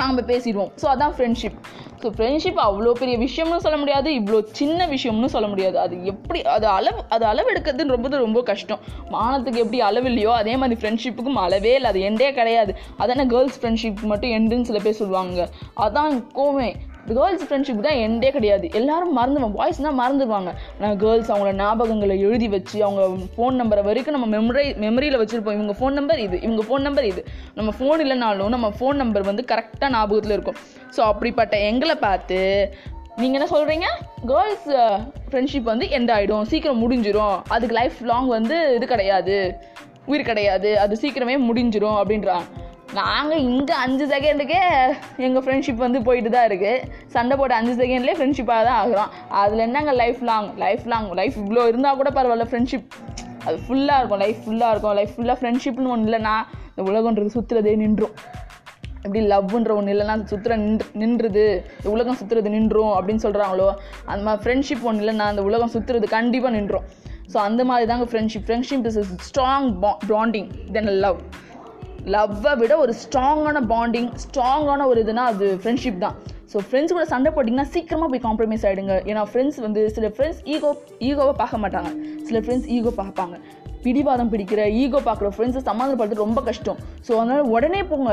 நாம் 0.00 0.28
பேசிடுவோம். 0.28 0.70
ஸோ 0.82 0.86
அதான் 0.92 1.14
ஃப்ரெண்ட்ஷிப் 1.16 1.58
ஸோ 2.02 2.10
ஃப்ரெண்ட்ஷிப் 2.16 2.58
அவ்வளோ 2.64 2.92
பெரிய 3.00 3.16
விஷயம்னு 3.18 3.60
சொல்ல 3.64 3.76
முடியாது 3.82 4.08
இவ்வளோ 4.20 4.38
சின்ன 4.58 4.86
விஷயம்னு 4.86 5.30
சொல்ல 5.34 5.46
முடியாது. 5.48 5.78
அது 5.78 5.94
எப்படி 6.04 6.42
அது 6.54 6.66
அளவு 6.66 7.04
அது 7.08 7.24
அளவு 7.24 7.50
எடுக்கிறதுன்னு 7.52 7.94
ரொம்ப 7.96 8.22
ரொம்ப 8.24 8.42
கஷ்டம். 8.42 8.80
மானத்துக்கு 9.10 9.62
எப்படி 9.64 9.80
அளவு 9.80 10.08
இல்லையோ 10.10 10.32
அதே 10.40 10.56
மாதிரி 10.56 10.80
ஃப்ரெண்ட்ஷிப்புக்கும் 10.80 11.40
அளவே 11.44 11.74
இல்லை. 11.74 11.90
அது 11.90 12.00
எண்டே 12.00 12.32
கிடையாது. 12.32 12.74
அதானே 12.96 13.26
கேர்ள்ஸ் 13.26 13.60
ஃப்ரெண்ட்ஷிப் 13.60 14.02
மட்டும் 14.12 14.30
எண்டுன்னு 14.30 14.68
சில 14.70 14.78
பேர் 14.78 15.00
சொல்லுவாங்க. 15.02 15.48
அதான் 15.86 16.28
கோமே 16.32 16.76
கேர்ள்ஸ் 17.08 17.44
ஃப்ரெண்ட்ஷிப் 17.48 17.84
தான் 17.86 18.00
எண்டே 18.04 18.30
கிடையாது. 18.36 18.66
எல்லாரும் 18.80 19.14
மறந்துடுவோம் 19.18 19.56
பாய்ஸ் 19.58 19.80
தான் 19.86 19.98
மறந்துடுவாங்க 20.02 20.50
நான் 20.82 20.96
கேர்ள்ஸ் 21.02 21.30
அவங்கள 21.34 21.52
ஞாபகங்களை 21.62 22.16
எழுதி 22.28 22.48
வச்சு 22.56 22.78
அவங்க 22.86 23.02
ஃபோன் 23.36 23.58
நம்பரை 23.60 23.84
வரைக்கும் 23.88 24.16
நம்ம 24.16 24.28
மெமரி 24.36 24.66
மெமரியில் 24.86 25.20
வச்சுருப்போம். 25.22 25.56
இவங்க 25.58 25.76
ஃபோன் 25.80 25.96
நம்பர் 26.00 26.22
இது 26.26 26.38
இவங்க 26.46 26.64
ஃபோன் 26.68 26.86
நம்பர் 26.88 27.10
இது. 27.12 27.24
நம்ம 27.60 27.72
ஃபோன் 27.78 28.02
இல்லைனாலும் 28.06 28.52
நம்ம 28.56 28.70
ஃபோன் 28.80 29.00
நம்பர் 29.04 29.28
வந்து 29.30 29.44
கரெக்டாக 29.52 29.92
ஞாபகத்தில் 29.96 30.36
இருக்கும். 30.36 30.58
ஸோ 30.96 31.00
அப்படிப்பட்ட 31.12 31.54
எங்களை 31.70 31.96
பார்த்து 32.08 32.40
நீங்கள் 33.20 33.38
என்ன 33.38 33.48
சொல்கிறீங்க 33.54 33.88
கேர்ள்ஸ் 34.30 34.68
ஃப்ரெண்ட்ஷிப் 35.30 35.70
வந்து 35.72 35.86
எண்ட் 35.96 36.12
ஆகிடும் 36.14 36.46
சீக்கிரம் 36.52 36.82
முடிஞ்சிரும். 36.84 37.36
அதுக்கு 37.54 37.76
லைஃப் 37.80 37.98
லாங் 38.10 38.28
வந்து 38.38 38.56
இது 38.76 38.86
கிடையாது. 38.94 39.36
உயிர் 40.10 40.28
கிடையாது. 40.30 40.70
அது 40.84 40.94
சீக்கிரமே 41.02 41.36
முடிஞ்சிரும் 41.48 41.98
அப்படின்றான் 42.00 42.46
நாங்கள் 42.98 43.44
இங்கே 43.48 43.74
அஞ்சு 43.84 44.04
செகண்டுக்கே 44.10 44.60
எங்கள் 45.26 45.42
ஃப்ரெண்ட்ஷிப் 45.44 45.84
வந்து 45.84 46.00
போயிட்டு 46.08 46.30
தான் 46.34 46.46
இருக்குது 46.48 46.82
சண்டை 47.14 47.34
போட்ட 47.40 47.54
அஞ்சு 47.60 47.72
செகண்ட்லேயே 47.80 48.16
ஃப்ரெண்ட்ஷிப்பாக 48.18 48.62
தான் 48.68 48.78
ஆகிறோம் 48.82 49.10
அதில் 49.40 49.62
என்னங்க 49.66 49.92
life 50.02 50.20
long 50.28 50.48
life 50.64 50.84
long 50.92 51.08
life 51.20 51.36
இவ்வளோ 51.42 51.62
இருந்தால் 51.70 51.98
கூட 52.00 52.10
பரவாயில்ல 52.18 52.46
ஃப்ரெண்ட்ஷிப் 52.50 52.88
அது 53.46 53.56
ஃபுல்லாக 53.64 53.98
இருக்கும். 54.00 54.22
லைஃப் 54.24 54.40
ஃபுல்லாக 54.44 54.72
இருக்கும். 54.74 54.94
லைஃப் 54.98 55.14
ஃபுல்லாக 55.16 55.36
ஃப்ரெண்ட்ஷிப்னு 55.40 55.90
ஒன்று 55.94 56.08
இல்லைனா 56.08 56.34
இந்த 56.70 56.82
உலகன்றது 56.90 57.30
சுற்றுறதே 57.36 57.74
நின்றும். 57.84 58.14
எப்படி 59.04 59.22
லவ்ன்ற 59.32 59.72
ஒன்று 59.78 59.92
இல்லைன்னா 59.94 60.14
சுற்றுற 60.32 60.54
நின்று 60.64 60.86
நின்றுது. 61.02 61.46
இந்த 61.78 61.88
உலகம் 61.96 62.18
சுற்றுறது 62.20 62.52
நின்றும் 62.56 62.92
அப்படின்னு 62.98 63.24
சொல்கிறாங்களோ 63.26 63.68
அந்த 64.10 64.20
மாதிரி 64.26 64.42
ஃப்ரெண்ட்ஷிப் 64.44 64.86
ஒன்று 64.90 65.02
இல்லைன்னா 65.04 65.26
அந்த 65.32 65.44
உலகம் 65.48 65.72
சுற்றுறது 65.74 66.08
கண்டிப்பாக 66.16 66.54
நின்றும். 66.58 66.86
ஸோ 67.32 67.38
அந்த 67.48 67.62
மாதிரி 67.70 67.88
தாங்க 67.90 68.06
friendship 68.12 68.46
friendship 68.48 68.86
is 68.90 69.00
strong 69.28 69.68
bonding 70.12 70.48
then 70.76 70.92
love 71.06 71.20
லவ்வை 72.12 72.52
விட 72.60 72.72
ஒரு 72.84 72.92
ஸ்ட்ராங்கான 73.02 73.60
பாண்டிங் 73.72 74.08
ஸ்ட்ராங்கான 74.24 74.86
ஒரு 74.92 75.00
இதுனா 75.04 75.24
அது 75.32 75.46
ஃப்ரெண்ட்ஷிப் 75.62 76.02
தான். 76.04 76.16
ஸோ 76.52 76.58
ஃப்ரெண்ட்ஸ் 76.68 76.94
கூட 76.96 77.04
சண்டை 77.12 77.30
போட்டிங்கன்னா 77.34 77.68
சீக்கிரமாக 77.74 78.08
போய் 78.12 78.24
காம்ப்ரமைஸ் 78.28 78.64
ஆகிடுங்க 78.68 78.94
ஏன்னா 79.10 79.22
ஃப்ரெண்ட்ஸ் 79.30 79.60
வந்து 79.66 79.82
சில 79.96 80.08
ஃப்ரெண்ட்ஸ் 80.16 80.40
ஈகோ 80.54 80.70
ஈகோவை 81.08 81.34
பார்க்க 81.42 81.62
மாட்டாங்க. 81.62 81.90
சில 82.28 82.38
ஃப்ரெண்ட்ஸ் 82.44 82.68
ஈகோ 82.76 82.92
பார்ப்பாங்க. 83.02 83.36
பிடிவாதம் 83.84 84.30
பிடிக்கிற 84.32 84.60
ஈகோ 84.82 84.98
பார்க்குற 85.06 85.28
ஃப்ரெண்ட்ஸை 85.36 85.62
சமாதானப்படுறது 85.68 86.22
ரொம்ப 86.24 86.40
கஷ்டம். 86.46 86.78
ஸோ 87.06 87.12
அதனால் 87.20 87.50
உடனே 87.54 87.80
போங்க. 87.90 88.12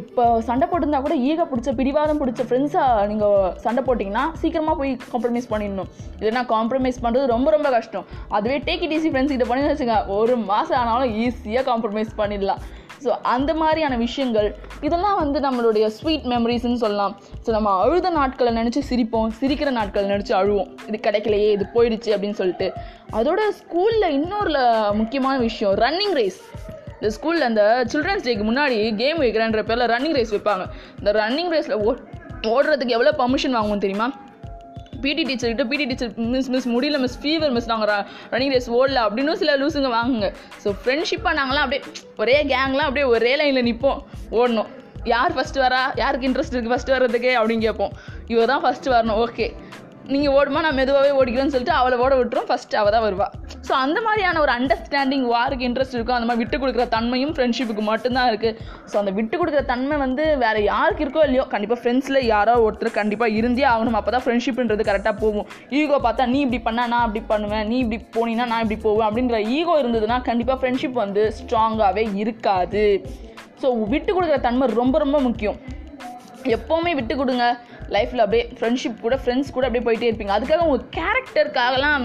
இப்போ 0.00 0.24
சண்டை 0.48 0.66
போட்டிருந்தா 0.70 1.00
கூட 1.06 1.14
ஈகோ 1.28 1.44
பிடிச்ச 1.52 1.72
பிடிவாதம் 1.80 2.20
பிடிச்ச 2.20 2.44
ஃப்ரெண்ட்ஸாக 2.48 3.06
நீங்கள் 3.12 3.52
சண்டை 3.64 3.82
போட்டிங்கன்னா 3.88 4.24
சீக்கிரமாக 4.42 4.76
போய் 4.80 4.92
காம்ப்ரமைஸ் 5.14 5.50
பண்ணிடணும். 5.52 5.90
இல்லைனா 6.20 6.42
காம்ப்ரமைஸ் 6.54 7.02
பண்ணுறது 7.04 7.32
ரொம்ப 7.34 7.50
ரொம்ப 7.56 7.70
கஷ்டம். 7.76 8.06
அதுவே 8.38 8.58
டேக் 8.68 8.84
இட் 8.86 8.94
ஈஸி 8.98 9.12
ஃப்ரெண்ட்ஸ் 9.12 9.34
கிட்ட 9.36 9.48
பண்ணி 9.52 9.70
வச்சுங்க 9.72 9.96
ஒரு 10.18 10.36
மாதம் 10.50 10.80
ஆனாலும் 10.82 11.14
ஈஸியாக 11.24 11.66
காம்ப்ரமைஸ் 11.70 12.12
பண்ணிடலாம். 12.20 12.62
ஸோ 13.04 13.10
அந்த 13.34 13.50
மாதிரியான 13.62 13.96
விஷயங்கள் 14.04 14.48
இதெல்லாம் 14.86 15.18
வந்து 15.22 15.38
நம்மளுடைய 15.46 15.86
ஸ்வீட் 15.96 16.26
மெமரிஸ்ன்னு 16.32 16.80
சொல்லலாம். 16.84 17.14
ஸோ 17.44 17.50
நம்ம 17.56 17.72
அழுத 17.82 18.10
நாட்களை 18.18 18.52
நினச்சி 18.60 18.82
சிரிப்போம் 18.90 19.32
சிரிக்கிற 19.40 19.70
நாட்களை 19.78 20.06
நினச்சி 20.14 20.34
அழுவோம். 20.40 20.70
இது 20.88 20.98
கிடைக்கலையே 21.06 21.50
இது 21.56 21.66
போயிடுச்சு 21.76 22.12
அப்படின்னு 22.16 22.38
சொல்லிட்டு. 22.42 22.68
அதோட 23.20 23.40
ஸ்கூலில் 23.60 24.14
இன்னொரு 24.18 24.52
முக்கியமான 25.00 25.36
விஷயம் 25.48 25.76
ரன்னிங் 25.84 26.16
ரேஸ் 26.20 26.40
இந்த 27.00 27.10
ஸ்கூலில் 27.16 27.48
அந்த 27.48 27.64
சில்ட்ரன்ஸ் 27.90 28.24
டேக்கு 28.28 28.46
முன்னாடி 28.50 28.78
கேம் 29.02 29.20
வைக்கிறேன்ற 29.24 29.60
பேரில் 29.68 29.90
ரன்னிங் 29.94 30.16
ரேஸ் 30.18 30.32
வைப்பாங்க. 30.36 30.64
இந்த 31.00 31.12
ரன்னிங் 31.22 31.52
ரேஸில் 31.54 31.76
ஓ 31.84 31.90
ஓடுறதுக்கு 32.54 32.96
எவ்வளோ 32.96 33.12
பர்மிஷன் 33.20 33.56
வாங்குவோம் 33.58 33.84
தெரியுமா? 33.84 34.08
பிடி 35.04 35.22
டீச்சர்கிட்ட 35.28 35.64
பிடி 35.72 35.84
டீச்சர் 35.90 36.12
மிஸ் 36.34 36.48
மிஸ் 36.54 36.68
முடியல 36.74 36.98
மிஸ் 37.04 37.18
ஃபீவர் 37.22 37.52
மிஸ் 37.56 37.70
நாங்கள் 37.72 37.92
ரன்னிங் 38.32 38.54
ரேஸ் 38.54 38.70
ஓடல. 38.78 39.02
அப்படின்னு 39.06 39.32
சில 39.42 39.56
லூசுங்க 39.62 39.90
வாங்குங்க. 39.98 40.28
ஸோ 40.64 40.70
ஃப்ரெண்ட்ஷிப்பாக 40.82 41.34
நாங்களாம் 41.40 41.66
அப்படியே 41.66 41.82
ஒரே 42.16 42.36
கேங்லாம் 42.52 42.88
அப்படியே 42.90 43.06
ஒரே 43.14 43.32
லைனில் 43.42 43.66
நிற்போம் 43.70 44.00
ஓடணும். 44.30 44.70
யார் 45.04 45.34
ஃபஸ்ட்டு 45.36 45.62
வரா? 45.64 45.82
யாருக்கு 46.02 46.28
இன்ட்ரெஸ்ட் 46.28 46.54
இருக்குது 46.54 46.72
ஃபஸ்ட்டு 46.74 46.94
வர்றதுக்கு? 46.94 47.30
அப்படின்னு 47.40 47.66
கேட்போம். 47.66 47.92
இவர் 48.32 48.50
தான் 48.52 48.64
ஃபஸ்ட்டு 48.64 48.92
வரணும். 48.94 49.18
ஓகே 49.24 49.46
நீங்கள் 50.12 50.34
ஓடுமா 50.38 50.60
நான் 50.64 50.76
மெதுவாகவே 50.78 51.10
ஓடிக்கிறேன்னு 51.20 51.52
சொல்லிட்டு 51.54 51.74
அவளை 51.78 51.96
ஓட 52.04 52.12
விட்டுரும். 52.18 52.46
ஃபஸ்ட்டு 52.50 52.78
அவள் 52.80 52.94
தான் 52.94 53.04
வருவா. 53.06 53.26
ஸோ 53.66 53.72
அந்த 53.84 53.98
மாதிரியான 54.06 54.40
ஒரு 54.44 54.52
அண்டர்ஸ்டாண்டிங் 54.58 55.24
வாருக்கு 55.32 55.66
இன்ட்ரெஸ்ட் 55.68 55.96
இருக்கும். 55.96 56.16
அந்த 56.18 56.28
மாதிரி 56.28 56.42
விட்டு 56.42 56.58
கொடுக்குற 56.62 56.84
தன்மையும் 56.94 57.34
ஃப்ரெண்ட்ஷிப்புக்கு 57.36 57.82
மட்டும்தான் 57.90 58.28
இருக்குது 58.30 58.54
ஸோ 58.90 58.96
அந்த 59.00 59.12
விட்டு 59.18 59.36
கொடுக்குற 59.40 59.62
தன்மை 59.72 59.96
வந்து 60.04 60.24
வேறு 60.44 60.60
யாருக்கு 60.72 61.04
இருக்கோ 61.06 61.24
இல்லையோ 61.28 61.44
கண்டிப்பாக 61.54 61.78
ஃப்ரெண்ட்ஸில் 61.82 62.20
யாரோ 62.34 62.54
ஒருத்தர் 62.66 62.98
கண்டிப்பாக 63.00 63.36
இருந்தே 63.40 63.66
ஆகணும். 63.72 63.98
அப்போ 64.00 64.12
தான் 64.16 64.24
ஃப்ரெண்ட்ஷிப்ன்றது 64.26 64.88
கரெக்டாக 64.90 65.16
போகும். 65.22 65.46
ஈகோ 65.80 65.98
பார்த்தா 66.08 66.30
நீ 66.34 66.40
இப்படி 66.46 66.62
பண்ணா 66.68 66.86
நான் 66.94 67.06
இப்படி 67.08 67.24
பண்ணுவேன். 67.32 67.64
நீ 67.72 67.78
இப்படி 67.84 68.00
போனீங்கன்னா 68.18 68.48
நான் 68.52 68.64
இப்படி 68.66 68.80
போவேன். 68.88 69.06
அப்படின்ற 69.08 69.38
ஈகோ 69.58 69.74
இருந்ததுன்னா 69.82 70.18
கண்டிப்பாக 70.30 70.58
ஃப்ரெண்ட்ஷிப் 70.62 71.00
வந்து 71.04 71.24
ஸ்ட்ராங்காகவே 71.40 72.04
இருக்காது. 72.24 72.86
ஸோ 73.62 73.70
விட்டு 73.94 74.10
கொடுக்குற 74.16 74.40
தன்மை 74.48 74.66
ரொம்ப 74.80 74.96
ரொம்ப 75.04 75.18
முக்கியம். 75.28 75.58
எப்போவுமே 76.56 76.92
விட்டு 76.98 77.14
கொடுங்க. 77.20 77.46
லைஃப்பில் 77.96 78.24
அப்படியே 78.24 78.44
ஃப்ரெண்ட்ஷிப் 78.58 78.98
கூட 79.04 79.16
ஃப்ரெண்ட்ஸ் 79.22 79.54
கூட 79.56 79.66
அப்படியே 79.68 79.84
போயிட்டே 79.88 80.08
இருப்பீங்க. 80.10 80.34
அதுக்காக 80.36 80.66
உங்கள் 80.68 80.84
கேரக்டருக்காகலாம் 80.98 82.04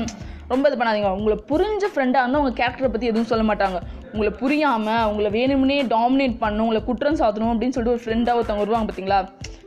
ரொம்ப 0.52 0.70
இது 0.70 0.78
பண்ணாதீங்க. 0.80 1.12
உங்களை 1.20 1.36
புரிஞ்ச 1.52 1.84
ஃப்ரெண்டாக 1.92 2.24
இருந்தால் 2.24 2.42
உங்கள் 2.44 2.58
கேரக்டரை 2.62 2.90
பற்றி 2.94 3.10
எதுவும் 3.12 3.30
சொல்ல 3.32 3.44
மாட்டாங்க. 3.50 3.78
உங்களை 4.14 4.32
புரியாமல் 4.42 5.06
உங்களை 5.12 5.30
வேணும்னே 5.38 5.78
டாமினேட் 5.96 6.36
பண்ணணும் 6.44 6.66
உங்களை 6.68 6.82
குற்றம் 6.90 7.20
சாத்தணும் 7.22 7.54
அப்படின்னு 7.54 7.76
சொல்லிட்டு 7.76 7.96
ஒரு 7.98 8.04
ஃப்ரெண்டாக 8.06 8.38
ஒருத்தவங்க 8.40 8.64
வருவாங்க 8.66 8.88
பார்த்தீங்களா 8.90 9.20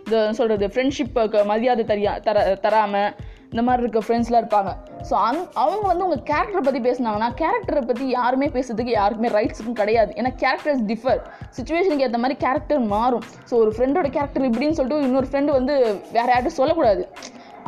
இது 0.07 0.19
சொல்கிறது 0.39 0.67
ஃப்ரெண்ட்ஷிப்புக்கு 0.75 1.39
மரியாதை 1.53 1.85
தரியா 1.93 2.13
தர 2.27 2.45
தராமல் 2.65 3.11
இந்த 3.53 3.63
மாதிரி 3.67 3.83
இருக்க 3.85 4.01
ஃப்ரெண்ட்ஸ்லாம் 4.07 4.43
இருப்பாங்க. 4.43 4.71
ஸோ 5.09 5.15
அங் 5.29 5.41
அவங்க 5.63 5.85
வந்து 5.91 6.07
உங்கள் 6.07 6.25
கேரக்டரை 6.31 6.63
பற்றி 6.67 6.81
பேசுனாங்கன்னா 6.89 7.29
கேரக்டரை 7.43 7.83
பற்றி 7.91 8.07
யாருமே 8.19 8.49
பேசுறதுக்கு 8.57 8.93
யாருக்குமே 8.99 9.31
ரைட்ஸுக்கும் 9.39 9.79
கிடையாது. 9.83 10.13
ஏன்னா 10.21 10.33
கேரக்டர்ஸ் 10.43 10.83
டிஃபர் 10.91 11.21
சுச்சுவேஷனுக்கு 11.59 12.07
ஏற்ற 12.09 12.21
மாதிரி 12.25 12.39
கேரக்டர் 12.45 12.83
மாறும். 12.95 13.27
ஸோ 13.51 13.55
ஒரு 13.63 13.73
ஃப்ரெண்டோட 13.77 14.11
கேரக்டர் 14.19 14.49
இப்படின்னு 14.51 14.79
சொல்லிட்டு 14.81 15.09
இன்னொரு 15.09 15.31
ஃப்ரெண்டு 15.33 15.59
வந்து 15.59 15.77
வேறு 16.19 16.31
யார்ட்டும் 16.35 16.59
சொல்லக்கூடாது. 16.61 17.05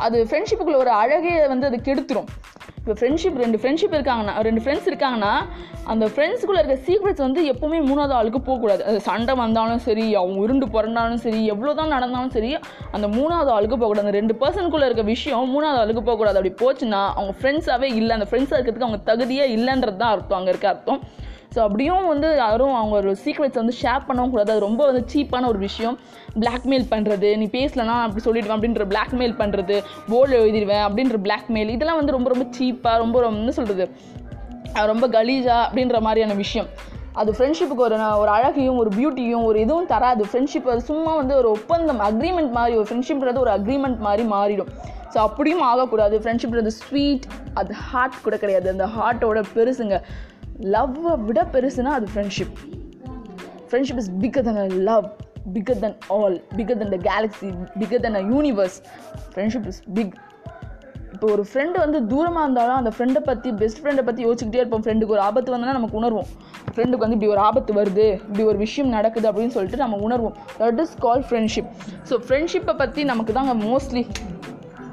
அது 0.06 0.18
ஃப்ரெண்ட்ஷிப்புக்குள்ள 0.28 0.78
ஒரு 0.84 0.92
அழகே 1.02 1.34
வந்து 1.54 1.68
அது 1.70 1.78
கெடுத்துரும். 1.88 2.28
இப்போ 2.80 2.94
ஃப்ரெண்ட்ஷிப் 2.98 3.38
ரெண்டு 3.42 3.58
ஃப்ரெண்ட்ஷிப் 3.60 3.94
இருக்காங்கன்னா 3.96 4.34
ரெண்டு 4.46 4.60
ஃப்ரெண்ட்ஸ் 4.64 4.86
இருக்காங்கன்னா 4.90 5.32
அந்த 5.92 6.04
ஃப்ரெண்ட்ஸுக்குள்ளே 6.12 6.60
இருக்க 6.62 6.76
சீக்ரெட்ஸ் 6.86 7.24
வந்து 7.24 7.40
எப்போவுமே 7.52 7.78
மூணாவது 7.88 8.14
ஆளுக்கு 8.18 8.40
போகக்கூடாது. 8.46 8.82
அது 8.88 8.98
சண்டை 9.08 9.34
வந்தாலும் 9.42 9.82
சரி 9.86 10.06
அவங்க 10.20 10.38
உருண்டு 10.44 10.66
பிறந்தாலும் 10.76 11.20
சரி 11.24 11.40
எவ்வளோ 11.52 11.74
தான் 11.80 11.92
நடந்தாலும் 11.96 12.34
சரி 12.36 12.50
அந்த 12.96 13.06
மூணாவது 13.16 13.52
ஆளுக்கு 13.56 13.76
போகக்கூடாது. 13.76 14.06
அந்த 14.06 14.16
ரெண்டு 14.20 14.36
பர்சனுக்குள்ளே 14.42 14.88
இருக்க 14.90 15.04
விஷயம் 15.14 15.52
மூணாவது 15.54 15.80
ஆளுக்கு 15.82 16.02
போகக்கூடாது. 16.08 16.38
அப்படி 16.40 16.54
போச்சுன்னா 16.64 17.02
அவங்க 17.16 17.34
ஃப்ரெண்ட்ஸாகவே 17.40 17.90
இல்லை 18.00 18.14
அந்த 18.18 18.28
ஃப்ரெண்ட்ஸாக 18.30 18.58
இருக்கிறதுக்கு 18.58 18.88
அவங்க 18.88 19.02
தகுதியே 19.10 19.46
இல்லைன்றது 19.56 20.00
தான் 20.04 20.14
அர்த்தம் 20.16 20.40
அங்கே 20.40 20.52
இருக்க 20.54 20.68
அர்த்தம். 20.74 21.00
ஸோ 21.54 21.58
அப்படியும் 21.66 22.08
வந்து 22.12 22.28
யாரும் 22.42 22.74
அவங்க 22.78 22.94
ஒரு 23.02 23.12
சீக்ரெட்ஸ் 23.24 23.60
வந்து 23.60 23.74
ஷேர் 23.82 24.06
பண்ணவும் 24.08 24.32
கூடாது. 24.34 24.52
அது 24.54 24.66
ரொம்ப 24.66 24.82
வந்து 24.88 25.02
சீப்பான 25.12 25.48
ஒரு 25.52 25.60
விஷயம். 25.68 25.96
பிளாக்மெயில் 26.42 26.86
பண்ணுறது 26.92 27.28
நீ 27.42 27.46
பேசலனா 27.58 27.94
அப்படி 28.06 28.22
சொல்லிடுவேன் 28.26 28.56
அப்படின்ற 28.56 28.84
பிளாக்மெயில் 28.92 29.34
பண்ணுறது 29.40 29.76
போர்டில் 30.12 30.40
எழுதிடுவேன் 30.42 30.84
அப்படின்ற 30.88 31.18
பிளாக்மெயில் 31.26 31.72
இதெல்லாம் 31.76 32.00
வந்து 32.00 32.14
ரொம்ப 32.16 32.30
ரொம்ப 32.34 32.46
சீப்பாக 32.58 32.96
ரொம்ப 33.04 33.16
ரொம்ப 33.26 33.40
என்ன 33.42 33.54
சொல்கிறது 33.60 33.86
ரொம்ப 34.92 35.04
கலீஜா 35.16 35.56
அப்படின்ற 35.66 35.98
மாதிரியான 36.06 36.36
விஷயம். 36.44 36.68
அது 37.20 37.30
ஃப்ரெண்ட்ஷிப்புக்கு 37.36 37.84
ஒரு 37.86 37.96
ஒரு 38.22 38.30
அழகையும் 38.36 38.78
ஒரு 38.82 38.90
பியூட்டியும் 38.98 39.46
ஒரு 39.50 39.58
இதுவும் 39.64 39.88
தராது. 39.92 40.24
ஃப்ரெண்ட்ஷிப் 40.30 40.68
அது 40.74 40.82
சும்மா 40.90 41.12
வந்து 41.20 41.34
ஒரு 41.40 41.48
ஒப்பந்தம் 41.56 42.00
அக்ரிமெண்ட் 42.08 42.52
மாதிரி 42.58 42.76
ஒரு 42.80 42.86
ஃப்ரெண்ட்ஷிப்ன்றது 42.90 43.42
ஒரு 43.44 43.52
அக்ரிமெண்ட் 43.56 43.98
மாதிரி 44.06 44.24
மாறிடும். 44.34 44.70
ஸோ 45.12 45.18
அப்படியும் 45.26 45.64
ஆகக்கூடாது. 45.70 46.16
ஃப்ரெண்ட்ஷிப்ன்றது 46.22 46.72
ஸ்வீட் 46.80 47.26
அது 47.60 47.74
ஹார்ட் 47.90 48.24
கூட 48.26 48.36
கிடையாது. 48.42 48.68
அந்த 48.74 48.86
ஹார்ட்டோட 48.96 49.40
பெருசுங்க. 49.56 49.96
லவ்வை 50.74 51.14
விட 51.20 51.40
பெருசுனா 51.54 51.92
அது 51.98 52.06
friendship 52.14 52.58
friendship 53.70 53.96
is 53.96 54.12
bigger 54.20 54.42
than 54.42 54.56
a 54.56 54.68
love 54.90 55.06
bigger 55.54 55.78
than 55.78 55.96
all 56.08 56.36
bigger 56.56 56.78
than 56.78 56.94
the 56.94 56.98
galaxy 57.10 57.50
bigger 57.78 58.00
than 58.00 58.14
a 58.14 58.24
universe 58.32 58.78
friendship 59.34 59.66
is 59.66 59.82
big 59.94 60.14
இப்போ 61.12 61.30
ஒரு 61.32 61.44
ஃப்ரெண்டு 61.52 61.76
வந்து 61.78 61.98
தூரமாக 62.06 62.44
இருந்தாலும் 62.44 62.76
அந்த 62.76 62.90
ஃப்ரெண்டை 62.96 63.20
பற்றி 63.20 63.52
பெஸ்ட் 63.52 63.80
ஃப்ரெண்டை 63.82 64.02
பற்றி 64.04 64.26
யோசிச்சுக்கிட்டே 64.26 64.60
இருப்போம். 64.60 64.82
ஃப்ரெண்டுக்கு 64.82 65.14
ஒரு 65.16 65.20
ஆபத்து 65.20 65.52
வந்தோன்னா 65.54 65.72
நமக்கு 65.72 65.98
உணர்வோம். 66.00 66.28
ஃப்ரெண்டுக்கு 66.74 67.04
வந்து 67.04 67.16
இப்படி 67.16 67.30
ஒரு 67.30 67.40
ஆபத்து 67.40 67.72
வருது 67.74 68.06
இப்படி 68.12 68.44
ஒரு 68.44 68.58
விஷயம் 68.58 68.88
நடக்குது 68.88 69.30
அப்படின்னு 69.30 69.48
சொல்லிட்டு 69.48 69.76
நம்ம 69.76 69.96
உணர்வோம். 69.96 70.36
That 70.58 70.80
is 70.80 70.94
call 70.98 71.24
friendship 71.30 71.70
so 72.10 72.16
ஃப்ரெண்ட்ஷிப்பை 72.26 72.76
பற்றி 72.76 73.04
நமக்கு 73.04 73.32
தாங்க 73.32 73.54
மோஸ்ட்லி 73.54 74.06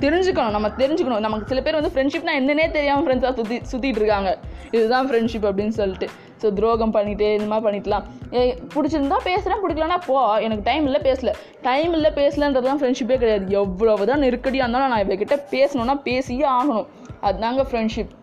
தெரிஞ்சுக்கணும் 0.03 0.55
நம்ம 0.55 0.67
தெரிஞ்சுக்கணும். 0.81 1.23
நமக்கு 1.25 1.49
சில 1.51 1.61
பேர் 1.65 1.77
வந்து 1.79 1.91
ஃப்ரெண்ட்ஷிப்னா 1.95 2.33
என்னன்னே 2.39 2.65
தெரியாமல் 2.77 3.05
ஃப்ரெண்ட்ஸாக 3.05 3.33
சுற்றி 3.39 3.57
சுற்றிட்டு 3.71 4.01
இருக்காங்க. 4.01 4.31
இதுதான் 4.71 5.07
ஃப்ரெண்ட்ஷிப் 5.09 5.47
அப்படின்னு 5.49 5.75
சொல்லிட்டு. 5.79 6.07
ஸோ 6.41 6.53
துரோகம் 6.53 6.93
பண்ணிட்டு 6.95 7.27
இந்த 7.33 7.47
மாதிரி 7.51 7.65
பண்ணிக்கலாம் 7.67 8.05
ஏ 8.33 8.41
பிடிச்சிருந்தா 8.73 9.19
பேசுகிறேன் 9.29 9.61
பிடிக்கலன்னா 9.63 9.97
போ. 10.05 10.17
எனக்கு 10.47 10.63
டைம் 10.69 10.85
இல்லை 10.89 11.01
பேசல. 11.01 11.31
டைம் 11.61 11.93
இல்லை 11.93 12.11
பேசலன்றதுதான் 12.21 12.81
ஃப்ரெண்ட்ஷிப்பே 12.81 13.17
கிடையாது. 13.23 13.47
எவ்வளவு 13.61 14.09
தான் 14.11 14.23
நெருக்கடியாக 14.25 14.65
இருந்தாலும் 14.65 14.93
நான் 14.93 15.05
இவகிட்ட 15.07 15.37
பேசணுன்னா 15.55 15.95
பேசியே 16.09 16.45
ஆகணும். 16.57 16.87
அதுதாங்க 17.29 17.63
ஃப்ரெண்ட்ஷிப் 17.71 18.13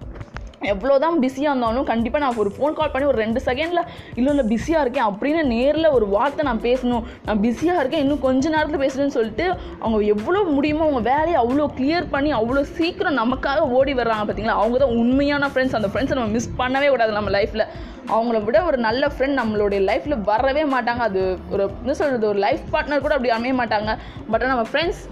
எவ்வளோ 0.73 0.95
தான் 1.05 1.17
பிஸியாக 1.25 1.53
இருந்தாலும் 1.53 1.87
கண்டிப்பாக 1.91 2.23
நான் 2.25 2.39
ஒரு 2.43 2.53
ஃபோன் 2.57 2.77
கால் 2.79 2.93
பண்ணி 2.95 3.09
ஒரு 3.13 3.21
ரெண்டு 3.25 3.43
செகண்டில் 3.47 3.83
இல்லை 4.19 4.31
இல்லை 4.35 4.47
பிஸியாக 4.53 4.85
இருக்கேன் 4.85 5.09
அப்படின்னு 5.11 5.43
நேரில் 5.55 5.89
ஒரு 5.97 6.09
வார்த்தை 6.15 6.45
நான் 6.51 6.63
பேசணும். 6.69 7.05
நான் 7.27 7.43
பிஸியாக 7.47 7.81
இருக்கேன் 7.83 8.03
இன்னும் 8.05 8.25
கொஞ்ச 8.27 8.45
நேரத்தில் 8.57 8.83
பேசுகிறேன்னு 8.85 9.17
சொல்லிட்டு 9.19 9.47
அவங்க 9.85 10.01
எவ்வளோ 10.15 10.43
முடியுமோ 10.57 10.85
அவங்க 10.89 11.03
வேலையை 11.13 11.39
அவ்வளோ 11.45 11.69
கிளியர் 11.79 12.13
பண்ணி 12.17 12.33
அவ்வளோ 12.41 12.65
சீக்கிரம் 12.79 13.19
நமக்காக 13.23 13.65
ஓடி 13.79 13.95
வர்றாங்க 14.01 14.25
பார்த்தீங்களா 14.27 14.59
அவங்க 14.61 14.79
தான் 14.85 14.95
உண்மையான 15.03 15.51
ஃப்ரெண்ட்ஸ் 15.55 15.79
அந்த 15.81 15.91
ஃப்ரெண்ட்ஸை 15.93 16.19
நம்ம 16.19 16.35
மிஸ் 16.37 16.53
பண்ணவே 16.61 16.91
கூடாது 16.95 17.19
நம்ம 17.19 17.33
லைஃப்பில் 17.39 17.67
அவங்கள 18.15 18.39
விட 18.47 18.59
ஒரு 18.69 18.79
நல்ல 18.87 19.11
ஃப்ரெண்ட் 19.15 19.39
நம்மளுடைய 19.41 19.81
லைஃப்பில் 19.89 20.23
வரவே 20.31 20.63
மாட்டாங்க. 20.73 21.03
அது 21.11 21.21
ஒரு 21.55 21.65
என்ன 21.83 21.95
சொல்கிறது 22.01 22.27
ஒரு 22.31 22.41
லைஃப் 22.47 22.65
பார்ட்னர் 22.73 23.05
கூட 23.05 23.15
அப்படி 23.17 23.33
அமைய 23.37 23.55
மாட்டாங்க. 23.61 23.93
பட் 24.33 24.47
நம்ம 24.53 24.65
friends 24.71 25.03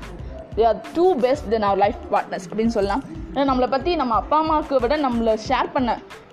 they 0.60 0.66
are 0.70 0.80
too 0.96 1.06
best 1.26 1.46
then 1.54 1.68
our 1.70 1.82
life 1.84 2.00
partners 2.14 2.48
அப்படின்னு 2.50 2.74
சொல்லலாம். 2.78 3.04
ஏன்னா 3.34 3.44
நம்மளை 3.50 3.68
பற்றி 3.74 3.90
நம்ம 4.00 4.14
அப்பா 4.22 4.36
அம்மாவுக்கு 4.42 4.80
விட 4.84 4.94
நம்மளை 5.06 5.34
ஷேர் 5.48 5.68
பண்ண 5.76 5.90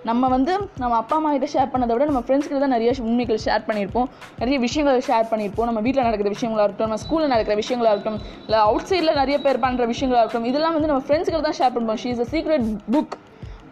நம்ம 0.08 0.28
வந்து 0.34 0.54
நம்ம 0.82 0.94
அப்பா 1.00 1.16
அம்மா 1.20 1.30
கிட்ட 1.34 1.48
ஷேர் 1.54 1.72
பண்ணதை 1.72 1.94
விட 1.96 2.06
நம்ம 2.10 2.22
ஃப்ரெண்ட்ஸ்கிட்ட 2.26 2.60
தான் 2.64 2.74
நிறைய 2.76 2.92
உண்மைகள் 3.08 3.40
ஷேர் 3.46 3.64
பண்ணியிருப்போம். 3.68 4.08
நிறைய 4.42 4.58
விஷயங்களை 4.66 5.02
ஷேர் 5.10 5.28
பண்ணியிருப்போம். 5.32 5.68
நம்ம 5.70 5.82
வீட்டில் 5.86 6.08
நடக்கிற 6.08 6.30
விஷயங்களாக 6.36 6.66
இருக்கட்டும் 6.68 6.90
நம்ம 6.90 7.02
ஸ்கூலில் 7.04 7.32
நடக்கிற 7.34 7.56
விஷயங்களா 7.62 7.92
இருக்கட்டும் 7.94 8.22
இல்லை 8.46 8.60
அவுட் 8.68 8.88
சைடில் 8.92 9.18
நிறைய 9.22 9.38
பேர் 9.46 9.62
பண்ணுற 9.66 9.88
விஷயங்களாக 9.94 10.22
இருக்கட்டும் 10.24 10.50
இதெல்லாம் 10.52 10.76
வந்து 10.78 10.92
நம்ம 10.92 11.04
ஃப்ரெண்ட்ஸ்கிட்ட 11.08 11.42
தான் 11.48 11.58
ஷேர் 11.60 11.74
பண்ணுவோம். 11.78 12.00
She 12.04 12.10
is 12.14 12.24
a 12.26 12.30
secret 12.34 12.66
book 12.96 13.16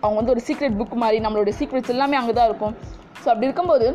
அவங்க 0.03 0.17
வந்து 0.21 0.33
ஒரு 0.35 0.43
சீக்ரெட் 0.49 0.77
புக் 0.81 0.95
மாதிரி 1.03 1.19
நம்மளோட 1.25 1.53
சீக்ரெட்ஸ் 1.61 1.93
எல்லாமே 1.95 2.17
அங்கே 2.21 2.35
தான் 2.39 2.49
இருக்கும். 2.51 2.75
ஸோ 3.23 3.27
அப்படி 3.33 3.47
இருக்கும்போது 3.49 3.87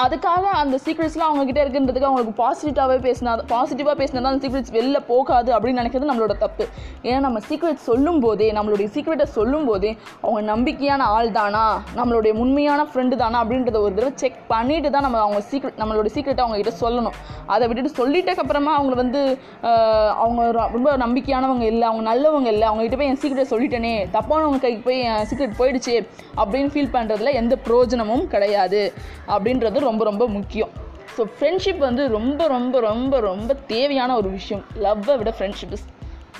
அதுக்காக 0.00 0.44
அந்த 0.60 0.76
சீக்ரெட்ஸ்லாம் 0.84 1.30
அவங்ககிட்ட 1.30 1.60
இருக்குன்றதுக்கு 1.62 2.06
அவங்களுக்கு 2.08 2.34
பாசிட்டிவாகவே 2.42 3.00
பேசினா 3.06 3.32
பாசிட்டிவாக 3.50 3.94
பேசினா 4.00 4.20
தான் 4.20 4.30
அந்த 4.32 4.42
சீக்ரெட்ஸ் 4.44 4.72
வெளில 4.76 4.98
போகாது 5.10 5.50
அப்படின்னு 5.56 5.80
நினைக்கிறது 5.82 6.08
நம்மளோட 6.10 6.34
தப்பு. 6.44 6.64
ஏன்னா 7.08 7.18
நம்ம 7.26 7.40
சீக்ரெட் 7.48 7.80
சொல்லும் 7.88 8.20
போதே 8.24 8.48
நம்மளுடைய 8.58 8.88
சீக்ரெட்டை 8.94 9.26
சொல்லும் 9.36 9.66
போதே 9.70 9.90
அவங்க 10.22 10.40
நம்பிக்கையான 10.52 11.08
ஆள் 11.16 11.30
தானா? 11.38 11.64
நம்மளுடைய 11.98 12.32
உண்மையான 12.44 12.86
ஃப்ரெண்டு 12.92 13.18
தானா? 13.24 13.36
அப்படின்றத 13.42 13.80
ஒரு 13.86 13.94
தடவை 13.98 14.12
செக் 14.22 14.38
பண்ணிட்டு 14.52 14.92
தான் 14.94 15.06
நம்ம 15.06 15.20
அவங்க 15.26 15.42
சீக்ரெட் 15.50 15.78
நம்மளோட 15.82 16.10
சீக்ரெட்டை 16.16 16.44
அவங்க 16.46 16.58
கிட்ட 16.62 16.74
சொல்லணும். 16.84 17.18
அதை 17.52 17.64
விட்டுட்டு 17.68 17.92
சொல்லிட்டக்கப்புறமா 18.00 18.72
அவங்க 18.78 18.96
வந்து 19.02 19.22
அவங்க 20.24 20.42
ரொம்ப 20.76 20.96
நம்பிக்கையானவங்க 21.04 21.66
இல்லை 21.72 21.86
அவங்க 21.90 22.04
நல்லவங்க 22.10 22.50
இல்லை 22.54 22.66
அவங்ககிட்ட 22.70 22.98
போய் 23.02 23.12
என் 23.12 23.20
சீக்ரெட்டை 23.22 23.48
சொல்லிட்டேனே 23.54 23.94
தப்பானவங்க 24.16 24.62
கைக்கு 24.64 24.82
போய் 24.88 25.00
என் 25.10 25.28
சீக்ரெட் 25.30 25.58
போயிடுச்சு 25.60 25.96
அப்படின்னு 26.40 26.72
ஃபீல் 26.74 26.92
பண்ணுறதுல 26.96 27.32
எந்த 27.42 27.54
பிரயோஜனமும் 27.68 28.26
கிடையாது. 28.34 28.82
அப்படின்றது 29.34 29.80
ரொம்ப 29.84 30.04
ரொம்ப 30.04 30.28
முக்கியம். 30.28 30.68
ஸோ 31.16 31.24
ஃப்ரெண்ட்ஷிப் 31.38 31.78
வந்து 31.78 32.08
ரொம்ப 32.08 32.46
ரொம்ப 32.46 32.80
ரொம்ப 32.80 33.20
ரொம்ப 33.20 33.54
தேவையான 33.54 34.16
ஒரு 34.16 34.28
விஷயம். 34.28 34.64
லவ்வை 34.82 35.16
விட 35.16 35.34
ஃப்ரெண்ட்ஷிப் 35.38 35.72
இஸ் 35.72 35.86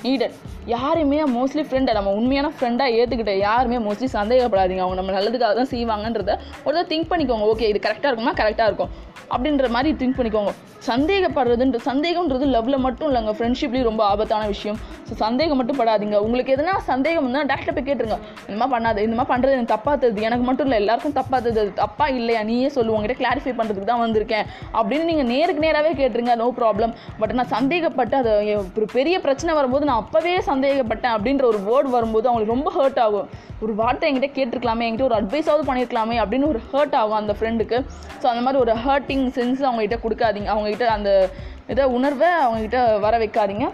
நீடட் 0.05 0.35
யாருமே 0.73 1.19
மோஸ்ட்லி 1.35 1.63
ஃப்ரெண்டை 1.67 1.93
நம்ம 1.97 2.11
உண்மையான 2.19 2.47
ஃப்ரெண்டாக 2.55 2.95
ஏற்றுக்கிட்ட 2.99 3.33
யாருமே 3.47 3.77
மோஸ்ட்லி 3.85 4.09
சந்தேகப்படாதீங்க. 4.17 4.83
அவங்க 4.85 4.97
நம்ம 4.99 5.13
நல்லதுக்காக 5.17 5.53
தான் 5.59 5.71
செய்வாங்கன்றத 5.73 6.37
ஒரு 6.67 6.85
திங்க் 6.91 7.09
பண்ணிக்கோங்க. 7.11 7.47
ஓகே 7.53 7.69
இது 7.71 7.81
கரெக்டாக 7.87 8.11
இருக்குமா? 8.11 8.33
கரெக்டாக 8.41 8.69
இருக்கும். 8.71 8.93
அப்படின்ற 9.33 9.67
மாதிரி 9.75 9.89
திங்க் 9.99 10.17
பண்ணிக்கோங்க. 10.17 10.53
சந்தேகப்படுறதுன்ற 10.87 11.79
சந்தேகம்ன்றது 11.89 12.45
லவ்வில் 12.55 12.83
மட்டும் 12.85 13.07
இல்லைங்க. 13.09 13.33
ஃப்ரெண்ட்ஷிப்லேயும் 13.37 13.89
ரொம்ப 13.89 14.01
ஆபத்தான 14.13 14.47
விஷயம். 14.53 14.79
ஸோ 15.07 15.13
சந்தேகம் 15.23 15.57
மட்டும் 15.59 15.79
படாதீங்க. 15.79 16.17
உங்களுக்கு 16.25 16.53
எதனா 16.55 16.73
சந்தேகம் 16.89 17.23
இருந்தால் 17.25 17.47
டேரக்டாக 17.51 17.73
போய் 17.77 17.87
கேட்டுருங்க. 17.89 18.17
இந்த 18.47 18.57
மாதிரி 18.59 18.73
பண்ணாது 18.75 18.99
இந்த 19.05 19.15
மாதிரி 19.17 19.31
பண்ணுறது 19.33 19.55
எனக்கு 19.57 19.73
தப்பாக 19.73 20.25
எனக்கு 20.27 20.45
மட்டும் 20.49 20.67
இல்லை 20.67 20.79
எல்லாருக்கும் 20.83 21.15
தப்பாக 21.19 21.39
அது 21.39 22.17
இல்லையா? 22.19 22.41
நீயே 22.49 22.69
சொல்லு 22.77 22.93
உங்ககிட்ட 22.95 23.17
கிளாரிஃபை 23.21 23.53
பண்ணுறதுக்கு 23.59 23.89
தான் 23.91 24.03
வந்திருக்கேன். 24.05 24.45
அப்படின்னு 24.79 25.07
நீங்கள் 25.11 25.29
நேருக்கு 25.33 25.65
நேராகவே 25.67 25.93
கேட்டுருங்க 26.01 26.35
நோ 26.43 26.47
ப்ராப்ளம் 26.59 26.93
பட் 27.21 27.35
நான் 27.39 27.51
சந்தேகப்பட்டு 27.55 28.17
அது 28.21 28.33
ஒரு 28.77 28.87
பெரிய 28.97 29.15
பிரச்சனை 29.27 29.53
வரும்போது 29.59 29.82
நான் 29.89 30.01
அப்போவே 30.03 30.33
சந்தேகப்பட்டேன் 30.49 31.15
அப்படின்ற 31.15 31.43
ஒரு 31.51 31.59
வேர்டு 31.67 31.89
வரும்போது 31.95 32.27
அவங்களுக்கு 32.29 32.55
ரொம்ப 32.55 32.71
ஹர்ட் 32.77 32.99
ஆகும். 33.05 33.27
ஒரு 33.63 33.73
வார்த்தை 33.81 34.07
என்கிட்ட 34.09 34.29
கேட்டிருக்கலாமே 34.37 34.85
என்கிட்ட 34.87 35.07
ஒரு 35.09 35.17
அட்வைஸாவது 35.19 35.63
பண்ணியிருக்கலாமே 35.69 36.17
அப்படின்னு 36.23 36.49
ஒரு 36.53 36.61
ஹர்ட் 36.71 36.95
ஆகும் 37.01 37.19
அந்த 37.21 37.35
ஃப்ரெண்டுக்கு 37.39 37.77
ஸோ 38.21 38.25
அந்த 38.31 38.43
மாதிரி 38.45 38.61
ஒரு 38.65 38.75
ஹர்ட்டிங் 38.85 39.25
சென்ஸ் 39.37 39.61
அவங்ககிட்ட 39.67 39.99
கொடுக்காதீங்க. 40.05 40.49
அவங்ககிட்ட 40.55 40.87
அந்த 40.97 41.11
இதை 41.73 41.85
உணர்வை 41.97 42.29
அவங்ககிட்ட 42.45 42.79
வர 43.05 43.13
வைக்காதீங்க. 43.23 43.67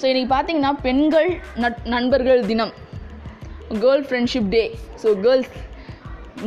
ஸோ 0.00 0.04
இன்றைக்கி 0.10 0.30
பார்த்தீங்கன்னா 0.34 0.72
பெண்கள் 0.86 1.30
நட் 1.64 1.80
நண்பர்கள் 1.94 2.42
தினம். 2.50 2.74
Girl 3.84 4.04
friendship 4.08 4.50
day 4.56 4.64
so 5.02 5.08
girls 5.26 5.52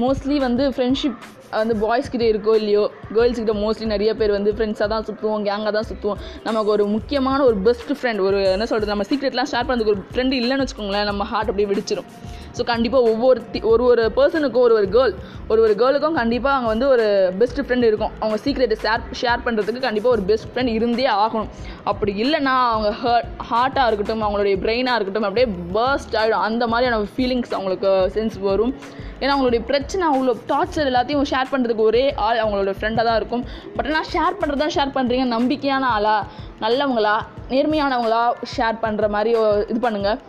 mostly 0.03 0.37
வந்து 0.47 0.63
ஃப்ரெண்ட்ஷிப் 0.75 1.19
வந்து 1.51 1.75
பாய்ஸ்கிட்ட 1.75 2.25
இருக்கோ 2.29 2.53
இல்லையோ 2.55 2.83
கேர்ள்ஸ்கிட்ட 3.13 3.53
மோஸ்ட்லி 3.55 3.85
நிறைய 3.85 4.11
பேர் 4.15 4.31
வந்து 4.31 4.53
ஃப்ரெண்ட்ஸாக 4.53 4.87
தான் 4.87 5.05
சுற்றுவோம் 5.05 5.45
கேங்காக 5.45 5.71
தான் 5.71 5.87
சுற்றுவோம் 5.87 6.19
நமக்கு 6.43 6.71
ஒரு 6.71 6.85
முக்கியமான 6.87 7.39
ஒரு 7.43 7.57
பெஸ்ட் 7.59 7.93
ஃப்ரெண்ட் 7.93 8.21
ஒரு 8.21 8.39
என்ன 8.51 8.65
சொல்கிறது 8.65 8.93
நம்ம 8.95 9.07
சீக்ரெட்லாம் 9.09 9.51
ஷேர் 9.53 9.67
பண்ணுறதுக்கு 9.67 9.95
ஒரு 9.95 10.03
ஃப்ரெண்டு 10.11 10.39
இல்லைன்னு 10.41 10.65
வச்சுக்கோங்களேன் 10.65 11.03
நம்ம 11.03 11.25
ஹார்ட் 11.25 11.51
அப்படியே 11.51 11.69
விடிச்சிடும் 11.69 12.09
ஸோ 12.57 12.63
கண்டிப்பாக 12.63 13.03
ஒவ்வொரு 13.03 13.41
தி- 13.53 13.63
ஒரு 13.63 13.83
ஒரு 13.83 14.11
பர்சனுக்கும் 14.15 14.65
ஒரு 14.67 14.73
ஒரு 14.73 14.87
கேர்ள் 14.87 15.13
ஒரு 15.47 15.61
ஒரு 15.61 15.73
கேர்ளுக்கும் 15.73 16.13
கண்டிப்பாக 16.13 16.55
அங்கே 16.55 16.67
வந்து 16.67 16.87
ஒரு 16.87 17.05
பெஸ்ட் 17.37 17.61
ஃப்ரெண்ட் 17.61 17.83
இருக்கும். 17.83 18.11
அவங்க 18.19 18.37
சீக்ரெட்டை 18.45 18.77
ஷேர் 18.83 19.03
ஷேர் 19.21 19.45
பண்ணுறதுக்கு 19.45 19.79
கண்டிப்பாக 19.79 20.15
ஒரு 20.15 20.21
பெஸ்ட் 20.21 20.47
ஃப்ரெண்ட் 20.53 20.67
இருந்தே 20.67 21.05
ஆகணும். 21.05 21.49
அப்படி 21.83 22.23
இல்லைன்னா 22.23 22.55
அவங்க 22.69 22.95
ஹர்ட் 23.03 23.29
ஹார்ட்டாக 23.51 23.87
இருக்கட்டும் 23.87 24.23
அவங்களுடைய 24.23 24.57
பிரெயினாக 24.57 24.95
இருக்கட்டும் 24.95 25.23
அப்படியே 25.23 25.47
பர்ஸ்ட் 25.73 26.15
ஆகிடும் 26.15 26.45
அந்த 26.49 26.67
மாதிரியான 26.67 27.05
ஃபீலிங்ஸ் 27.17 27.51
அவங்களுக்கு 27.51 27.91
சென்ஸ் 28.15 28.39
வரும். 28.39 28.73
ஏன்னா 29.19 29.33
அவங்களுடைய 29.35 29.65
பிரச்சனை 29.65 30.03
அவ்வளோ 30.07 30.33
டார்ச்சர் 30.47 30.89
எல்லாத்தையும் 30.91 31.29
ஷேர் 31.31 31.51
பண்ணுறதுக்கு 31.51 31.83
ஒரே 31.83 32.13
ஆள் 32.13 32.37
அவங்களோட 32.37 32.75
ஃப்ரெண்டாக 32.79 33.03
தான் 33.03 33.15
இருக்கும். 33.15 33.43
பட் 33.75 33.85
ஆனால் 33.85 34.05
ஷேர் 34.13 34.39
பண்ணுறது 34.39 34.63
தான் 34.65 34.75
ஷேர் 34.75 34.95
பண்ணுறீங்க 34.97 35.25
நம்பிக்கையான 35.37 35.81
ஆளா 35.81 36.27
நல்லவங்களா 36.61 37.15
நேர்மையானவங்களா 37.49 38.23
ஷேர் 38.57 38.77
பண்ணுற 38.81 39.09
மாதிரி 39.09 39.29
இது 39.67 39.79
பண்ணுங்கள் 39.81 40.19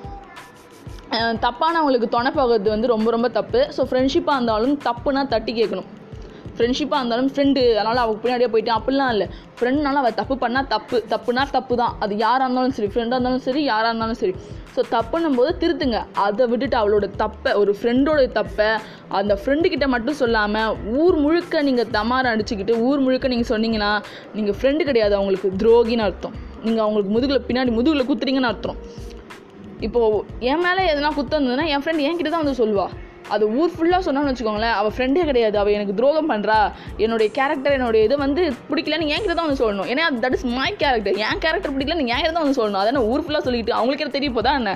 தப்பானவங்களுக்கு 1.45 2.09
துணை 2.17 2.31
போகிறது 2.37 2.69
வந்து 2.75 2.93
ரொம்ப 2.93 3.09
ரொம்ப 3.15 3.29
தப்பு. 3.39 3.61
ஸோ 3.77 3.83
ஃப்ரெண்ட்ஷிப்பாக 3.89 4.39
இருந்தாலும் 4.39 4.77
தப்புனா 4.85 5.23
தட்டி 5.33 5.53
கேட்கணும். 5.61 5.89
ஃப்ரெண்ட்ஷிப்பாக 6.57 7.01
இருந்தாலும் 7.01 7.29
ஃப்ரெண்டு 7.35 7.61
அதனால் 7.81 8.01
அவங்க 8.03 8.19
பின்னாடியே 8.23 8.49
போயிட்டேன் 8.53 8.77
அப்படிலாம் 8.79 9.13
இல்லை. 9.15 9.27
ஃப்ரெண்ட்னால 9.59 10.01
அவள் 10.03 10.17
தப்பு 10.21 10.35
பண்ணால் 10.43 10.69
தப்பு. 10.73 10.97
தப்புனா 11.13 11.43
தப்பு 11.57 11.75
தான் 11.83 11.95
அது 12.05 12.15
யாராக 12.25 12.47
இருந்தாலும் 12.47 12.75
சரி 12.79 12.89
ஃப்ரெண்டாக 12.93 13.19
இருந்தாலும் 13.19 13.45
சரி 13.47 13.63
யாராக 13.71 13.91
இருந்தாலும் 13.93 14.21
சரி. 14.23 14.35
ஸோ 14.75 14.81
தப்புன்னும் 14.95 15.37
போது 15.39 15.51
திருத்துங்க. 15.63 15.99
அதை 16.27 16.45
விட்டுட்டு 16.53 16.77
அவளோட 16.81 17.07
தப்பை 17.23 17.53
ஒரு 17.61 17.73
ஃப்ரெண்டோட 17.79 18.27
தப்பை 18.39 18.69
அந்த 19.21 19.35
ஃப்ரெண்டுக்கிட்ட 19.43 19.89
மட்டும் 19.95 20.19
சொல்லாமல் 20.23 20.77
ஊர் 21.03 21.19
முழுக்க 21.25 21.63
நீங்கள் 21.69 21.91
தமார 21.99 22.35
அடிச்சுக்கிட்டு 22.35 22.77
ஊர் 22.89 23.05
முழுக்க 23.07 23.35
நீங்கள் 23.35 23.51
சொன்னீங்கன்னா 23.53 23.93
நீங்கள் 24.39 24.59
ஃப்ரெண்டு 24.61 24.89
கிடையாது. 24.91 25.17
அவங்களுக்கு 25.21 25.51
துரோகின்னு 25.63 26.07
அர்த்தம். 26.09 26.37
நீங்கள் 26.67 26.85
அவங்களுக்கு 26.87 27.15
முதுகில் 27.17 27.47
பின்னாடி 27.51 27.73
முதுகில் 27.79 28.09
குத்துறீங்கன்னு 28.11 28.53
அர்த்தம். 28.55 28.79
இப்போது 29.87 30.25
என் 30.53 30.65
மேலே 30.67 30.83
எதனா 30.95 31.13
குத்தம் 31.19 31.39
இருந்ததுன்னா 31.39 31.69
என் 31.75 31.85
ஃப்ரெண்ட் 31.85 32.07
என்கிட்ட 32.09 32.33
தான் 32.35 32.45
வந்து 32.45 32.61
சொல்லுவாள் 32.63 32.93
அது 33.35 33.45
ஊர் 33.59 33.73
ஃபுல்லாக 33.75 34.03
சொன்னான்னு 34.07 34.31
வச்சுக்கோங்களேன் 34.31 34.77
அவள் 34.79 34.93
ஃப்ரெண்டே 34.95 35.25
கிடையாது. 35.29 35.57
அவள் 35.61 35.75
எனக்கு 35.77 35.95
துரோகம் 35.99 36.31
பண்ணுறா 36.31 36.57
என்னுடைய 37.05 37.29
கேரக்டர் 37.37 37.75
என்னுடைய 37.77 38.01
இது 38.07 38.15
வந்து 38.23 38.43
பிடிக்கலன்னு 38.71 39.11
என்கிட்ட 39.15 39.35
தான் 39.39 39.47
வந்து 39.49 39.61
சொல்லணும். 39.63 39.89
ஏன்னா 39.93 40.05
தட் 40.23 40.37
இஸ் 40.37 40.47
மை 40.57 40.71
கேரக்டர் 40.81 41.19
என் 41.27 41.41
கேரக்டர் 41.45 41.75
பிடிக்கலன்னு 41.75 42.07
என்கிட்ட 42.15 42.33
தான் 42.39 42.47
வந்து 42.47 42.59
சொல்லணும். 42.61 42.81
அதை 42.83 43.03
ஊர் 43.13 43.25
ஃபுல்லாக 43.27 43.45
சொல்லிட்டு 43.49 43.75
அவங்களுக்கு 43.79 44.17
தெரிய 44.17 44.31
போதா 44.39 44.55
என்ன? 44.61 44.73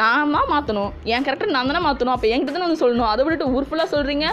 நான் 0.00 0.32
தான் 0.36 0.48
மாற்றணும் 0.52 0.90
என் 1.14 1.26
கேரக்டர் 1.26 1.54
நான் 1.56 1.70
தானே 1.72 1.82
மாற்றணும் 1.88 2.14
அப்போ 2.14 2.28
என்கிட்ட 2.32 2.54
தானே 2.56 2.66
வந்து 2.68 2.82
சொல்லணும். 2.84 3.10
அதை 3.12 3.20
விட்டுட்டு 3.26 3.52
ஊர் 3.58 3.68
ஃபுல்லாக 3.68 3.88
சொல்கிறீங்க 3.96 4.26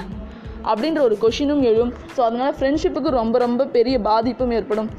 அப்படின்ற 0.72 1.02
ஒரு 1.08 1.18
கொஷினும் 1.26 1.64
எழும். 1.72 1.94
ஸோ 2.16 2.22
அதனால் 2.28 2.56
ஃப்ரெண்ட்ஷிப்புக்கு 2.60 3.12
ரொம்ப 3.20 3.36
ரொம்ப 3.46 3.68
பெரிய 3.78 3.98
பாதிப்பும் 4.10 4.56
ஏற்படும். 4.60 4.90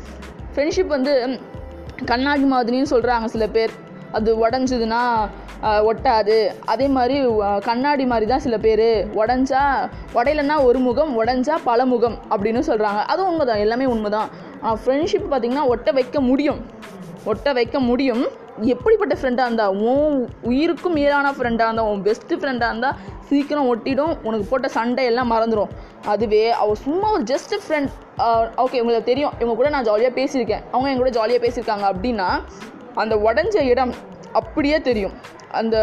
ஃப்ரெண்ட்ஷிப் 0.52 0.95
வந்து 0.97 1.14
கண்ணாடி 2.12 2.47
மாதிரின்னு 2.54 2.92
சொல்கிறாங்க 2.95 3.26
சில 3.35 3.47
பேர். 3.56 3.75
அது 4.16 4.30
உடஞ்சதுன்னா 4.44 5.02
ஒட்டாது. 5.90 6.37
அதே 6.73 6.87
மாதிரி 6.96 7.16
கண்ணாடி 7.68 8.04
மாதிரி 8.12 8.26
தான் 8.32 8.42
சில 8.46 8.56
பேர் 8.64 8.87
உடஞ்சா 9.20 9.62
உடையலன்னா 10.18 10.56
ஒரு 10.68 10.78
முகம் 10.87 11.12
உடஞ்சா 11.20 11.54
பல 11.68 11.87
முகம் 11.92 12.16
அப்படின்னு 12.35 12.62
சொல்கிறாங்க 12.70 13.02
அதுவும் 13.12 13.30
உண்மைதான். 13.32 13.62
எல்லாமே 13.64 13.87
உண்மைதான். 13.94 14.28
ஃப்ரெண்ட்ஷிப் 14.82 15.30
பார்த்திங்கன்னா 15.32 15.64
ஒட்ட 15.75 15.92
வைக்க 15.99 16.20
முடியும். 16.30 16.61
ஒட்ட 17.30 17.52
வைக்க 17.58 17.76
முடியும். 17.90 18.25
எப்படிப்பட்ட 18.73 19.14
ஃப்ரெண்டாக 19.20 19.49
இருந்தால் 19.49 19.75
உன் 19.88 20.12
உயிருக்கும் 20.50 20.94
மேலான 20.98 21.33
ஃப்ரெண்டாக 21.38 21.66
இருந்தால் 21.68 21.90
உன் 21.92 22.05
பெஸ்ட்டு 22.07 22.38
ஃப்ரெண்டாக 22.42 22.70
இருந்தால் 22.72 22.98
சீக்கிரம் 23.31 23.68
ஒட்டிடும். 23.72 24.14
உனக்கு 24.29 24.46
போட்ட 24.50 24.68
சண்டை 24.76 25.05
எல்லாம் 25.11 25.33
மறந்துடும் 25.33 25.72
அதுவே 26.12 26.44
அவள் 26.62 26.81
சும்மா 26.85 27.07
ஒரு 27.16 27.24
ஜஸ்ட் 27.33 27.55
ஃப்ரெண்ட் 27.64 27.90
ஓகே 28.64 28.81
உங்களுக்கு 28.83 29.11
தெரியும். 29.11 29.35
இவங்க 29.42 29.57
கூட 29.61 29.68
நான் 29.74 29.88
ஜாலியாக 29.88 30.16
பேசியிருக்கேன். 30.20 30.64
அவங்க 30.72 30.88
என் 30.92 31.02
கூட 31.02 31.12
ஜாலியாக 31.18 31.44
பேசியிருக்காங்க 31.46 31.87
அப்படின்னா 31.92 32.29
அந்த 33.02 33.14
உடஞ்ச 33.28 33.56
இடம் 33.72 33.94
அப்படியே 34.40 34.78
தெரியும். 34.90 35.16
அந்த 35.59 35.76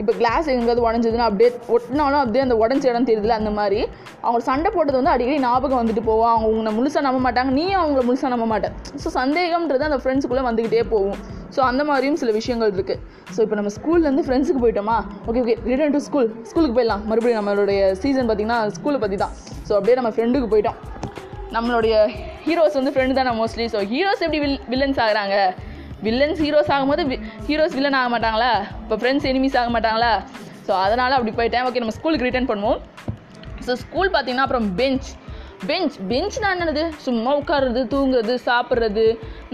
இப்போ 0.00 0.12
கிளாஸ் 0.18 0.46
எங்கேயாவது 0.52 0.82
உடஞ்சதுன்னா 0.86 1.26
அப்படியே 1.30 1.48
ஒட்டினாலும் 1.74 2.20
அப்படியே 2.22 2.42
அந்த 2.44 2.56
உடஞ்ச 2.62 2.84
இடம் 2.90 3.06
தெரியுதுல 3.08 3.34
அந்த 3.40 3.50
மாதிரி. 3.58 3.80
அவங்க 4.24 4.40
சண்டை 4.48 4.68
போட்டது 4.76 4.96
வந்து 4.98 5.12
அடிக்கடி 5.14 5.38
ஞாபகம் 5.46 5.80
வந்துட்டு 5.80 6.02
போவோம் 6.08 6.30
அவங்க 6.32 6.46
உங்களை 6.52 6.70
முழுசாக 6.76 7.02
நம்ப 7.06 7.20
மாட்டாங்க 7.26 7.50
நீயும் 7.58 7.80
அவங்கள 7.80 8.02
முழுசாக 8.08 8.30
நம்ப 8.34 8.46
மாட்டேன் 8.52 8.74
ஸோ 9.02 9.10
சந்தேகம்ன்றது 9.18 9.86
அந்த 9.88 9.98
ஃப்ரெண்ட்ஸுக்குள்ளே 10.02 10.44
வந்துக்கிட்டே 10.48 10.84
போகும். 10.94 11.18
ஸோ 11.56 11.60
அந்த 11.70 11.82
மாதிரியும் 11.88 12.18
சில 12.20 12.30
விஷயங்கள் 12.38 12.72
இருக்குது 12.76 13.00
ஸோ 13.34 13.40
இப்போ 13.44 13.56
நம்ம 13.60 13.72
ஸ்கூல்லேருந்து 13.78 14.24
ஃப்ரெண்ட்ஸுக்கு 14.28 14.62
போயிட்டோமா? 14.64 14.96
Okay 15.28 15.40
okay 15.44 15.56
return 15.70 15.94
to 15.96 16.00
school 16.06 16.30
ஸ்கூலுக்கு 16.50 16.76
போயிடலாம். 16.78 17.02
மறுபடியும் 17.10 17.40
நம்மளுடைய 17.40 17.80
சீசன் 18.02 18.28
பார்த்திங்கன்னா 18.30 18.60
ஸ்கூலை 18.78 19.00
பற்றி 19.04 19.18
தான். 19.24 19.34
ஸோ 19.68 19.74
அப்படியே 19.78 19.96
நம்ம 20.00 20.12
ஃப்ரெண்டுக்கு 20.16 20.48
போயிட்டோம். 20.54 20.78
நம்மளுடைய 21.56 21.94
ஹீரோஸ் 22.46 22.78
வந்து 22.80 22.94
ஃப்ரெண்டு 22.94 23.18
தானே 23.20 23.34
மோஸ்ட்லி 23.42 23.66
ஸோ 23.74 23.80
ஹீரோஸ் 23.92 24.24
எப்படி 24.26 24.40
வில் 24.44 24.58
வில்லன்ஸ் 24.72 25.02
ஆகிறாங்க? 25.06 25.36
வில்லன்ஸ் 26.06 26.40
ஹீரோஸ் 26.44 26.70
ஆகும்போது 26.74 27.02
ஹீரோஸ் 27.48 27.76
வில்லன் 27.78 27.98
ஆக 28.00 28.10
மாட்டாங்களா? 28.14 28.52
இப்போ 28.82 28.96
ஃப்ரெண்ட்ஸ் 29.00 29.26
எனிமீஸ் 29.30 29.58
ஆக 29.60 29.70
மாட்டாங்களா? 29.76 30.12
ஸோ 30.66 30.72
அதனால் 30.84 31.16
அப்படி 31.18 31.32
போயிட்டேன். 31.38 31.66
ஓகே 31.68 31.82
நம்ம 31.82 31.94
ஸ்கூலுக்கு 31.98 32.26
ரிட்டர்ன் 32.28 32.50
பண்ணுவோம். 32.52 32.80
ஸோ 33.66 33.74
ஸ்கூல் 33.84 34.10
பார்த்தீங்கன்னா 34.14 34.46
அப்புறம் 34.46 34.68
பெஞ்ச் 34.80 35.08
பெஞ்ச் 35.68 35.96
பெஞ்ச்னா 36.10 36.48
என்னது? 36.54 36.84
சும்மா 37.06 37.32
உட்காருறது 37.40 37.80
தூங்குறது 37.92 38.34
சாப்பிட்றது 38.46 39.04